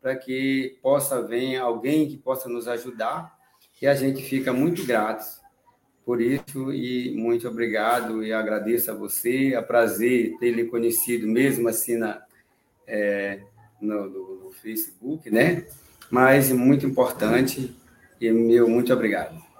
para 0.00 0.14
que 0.14 0.78
possa 0.80 1.20
vir 1.20 1.56
alguém 1.56 2.08
que 2.08 2.16
possa 2.16 2.48
nos 2.48 2.68
ajudar 2.68 3.36
e 3.82 3.88
a 3.88 3.96
gente 3.96 4.22
fica 4.22 4.52
muito 4.52 4.86
grato 4.86 5.39
por 6.04 6.20
isso 6.20 6.72
e 6.72 7.14
muito 7.16 7.48
obrigado 7.48 8.24
e 8.24 8.32
agradeço 8.32 8.90
a 8.90 8.94
você, 8.94 9.54
é 9.54 9.62
prazer 9.62 10.36
ter 10.38 10.50
lhe 10.50 10.64
conhecido 10.64 11.26
mesmo 11.26 11.68
assim 11.68 11.96
na, 11.96 12.22
é, 12.86 13.40
no, 13.80 14.08
no, 14.08 14.44
no 14.44 14.50
Facebook, 14.52 15.30
né? 15.30 15.66
Mas 16.10 16.50
muito 16.50 16.86
importante 16.86 17.74
e 18.20 18.30
meu 18.30 18.68
muito 18.68 18.92
obrigado 18.92 19.50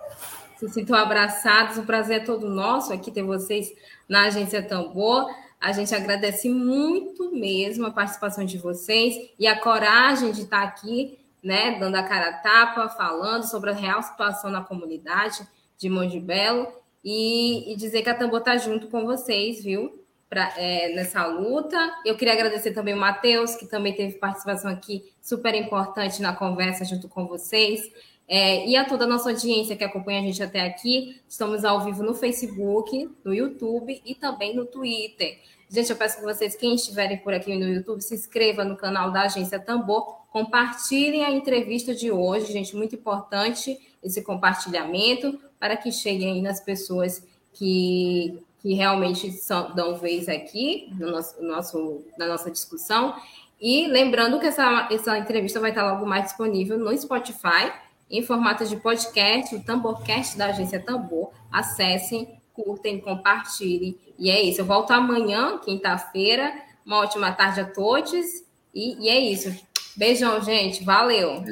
se 0.60 0.68
sintam 0.68 0.96
abraçados. 0.96 1.78
O 1.78 1.84
prazer 1.84 2.20
é 2.20 2.24
todo 2.24 2.48
nosso 2.48 2.92
aqui 2.92 3.10
ter 3.10 3.22
vocês 3.22 3.72
na 4.06 4.26
Agência 4.26 4.62
Tambor. 4.62 5.26
A 5.58 5.72
gente 5.72 5.94
agradece 5.94 6.50
muito 6.50 7.34
mesmo 7.34 7.86
a 7.86 7.90
participação 7.90 8.44
de 8.44 8.58
vocês 8.58 9.14
e 9.38 9.46
a 9.46 9.58
coragem 9.58 10.32
de 10.32 10.42
estar 10.42 10.62
aqui, 10.62 11.18
né, 11.42 11.78
dando 11.78 11.96
a 11.96 12.02
cara 12.02 12.28
a 12.28 12.32
tapa, 12.34 12.88
falando 12.90 13.44
sobre 13.44 13.70
a 13.70 13.74
real 13.74 14.02
situação 14.02 14.50
na 14.50 14.62
comunidade 14.62 15.40
de 15.80 15.88
Monte 15.88 16.20
Belo 16.20 16.68
e, 17.02 17.72
e 17.72 17.76
dizer 17.76 18.02
que 18.02 18.10
a 18.10 18.14
Tambor 18.14 18.40
está 18.40 18.58
junto 18.58 18.88
com 18.88 19.06
vocês, 19.06 19.64
viu? 19.64 19.98
Pra, 20.28 20.52
é, 20.56 20.94
nessa 20.94 21.26
luta. 21.26 21.76
Eu 22.04 22.16
queria 22.16 22.34
agradecer 22.34 22.72
também 22.72 22.94
o 22.94 22.98
Matheus, 22.98 23.56
que 23.56 23.66
também 23.66 23.94
teve 23.94 24.14
participação 24.18 24.70
aqui 24.70 25.10
super 25.20 25.54
importante 25.54 26.22
na 26.22 26.32
conversa 26.36 26.84
junto 26.84 27.08
com 27.08 27.26
vocês. 27.26 27.90
É, 28.28 28.64
e 28.64 28.76
a 28.76 28.84
toda 28.84 29.06
a 29.06 29.08
nossa 29.08 29.30
audiência 29.30 29.74
que 29.74 29.82
acompanha 29.82 30.20
a 30.20 30.22
gente 30.22 30.40
até 30.40 30.60
aqui, 30.60 31.20
estamos 31.28 31.64
ao 31.64 31.84
vivo 31.84 32.04
no 32.04 32.14
Facebook, 32.14 33.10
no 33.24 33.34
YouTube 33.34 34.00
e 34.04 34.14
também 34.14 34.54
no 34.54 34.66
Twitter. 34.66 35.40
Gente, 35.68 35.90
eu 35.90 35.96
peço 35.96 36.18
que 36.18 36.22
vocês, 36.22 36.54
quem 36.54 36.74
estiverem 36.74 37.18
por 37.18 37.34
aqui 37.34 37.56
no 37.56 37.66
YouTube, 37.66 38.00
se 38.00 38.14
inscreva 38.14 38.64
no 38.64 38.76
canal 38.76 39.10
da 39.10 39.22
Agência 39.22 39.58
Tambor, 39.58 40.20
compartilhem 40.30 41.24
a 41.24 41.30
entrevista 41.32 41.92
de 41.92 42.12
hoje, 42.12 42.52
gente, 42.52 42.76
muito 42.76 42.94
importante 42.94 43.76
esse 44.02 44.22
compartilhamento 44.22 45.38
para 45.58 45.76
que 45.76 45.92
cheguem 45.92 46.42
nas 46.42 46.60
pessoas 46.60 47.26
que, 47.52 48.42
que 48.60 48.74
realmente 48.74 49.30
são, 49.32 49.74
dão 49.74 49.96
vez 49.96 50.28
aqui 50.28 50.88
no 50.98 51.10
nosso, 51.10 51.42
no 51.42 51.48
nosso, 51.48 52.04
na 52.18 52.26
nossa 52.26 52.50
discussão. 52.50 53.14
E 53.60 53.86
lembrando 53.88 54.40
que 54.40 54.46
essa, 54.46 54.88
essa 54.90 55.18
entrevista 55.18 55.60
vai 55.60 55.70
estar 55.70 55.90
logo 55.92 56.06
mais 56.06 56.24
disponível 56.24 56.78
no 56.78 56.96
Spotify 56.96 57.72
em 58.10 58.22
formato 58.22 58.66
de 58.66 58.76
podcast, 58.76 59.54
o 59.54 59.62
Tamborcast 59.62 60.36
da 60.36 60.46
agência 60.46 60.80
Tambor. 60.80 61.30
Acessem, 61.52 62.40
curtem, 62.52 63.00
compartilhem. 63.00 63.96
E 64.18 64.30
é 64.30 64.42
isso. 64.42 64.62
Eu 64.62 64.64
volto 64.64 64.90
amanhã, 64.90 65.58
quinta-feira. 65.58 66.52
Uma 66.84 66.98
ótima 66.98 67.30
tarde 67.32 67.60
a 67.60 67.64
todos. 67.64 68.26
E, 68.74 69.04
e 69.04 69.08
é 69.08 69.18
isso. 69.18 69.54
Beijão, 69.96 70.42
gente. 70.42 70.82
Valeu. 70.82 71.44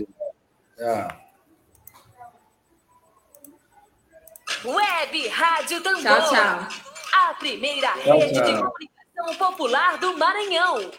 Web 4.64 5.28
Rádio 5.28 5.80
Tambor. 5.82 6.02
Tchau, 6.02 6.30
tchau. 6.30 6.68
A 7.12 7.34
primeira 7.34 7.88
Tchau, 7.92 8.18
rede 8.18 8.34
de 8.34 8.40
tchau. 8.40 8.72
comunicação 8.72 9.36
popular 9.46 9.98
do 9.98 10.16
Maranhão. 10.18 10.90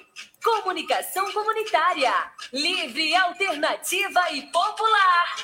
Comunicação 0.43 1.31
comunitária. 1.31 2.13
Livre, 2.53 3.15
alternativa 3.15 4.31
e 4.31 4.43
popular. 4.43 5.35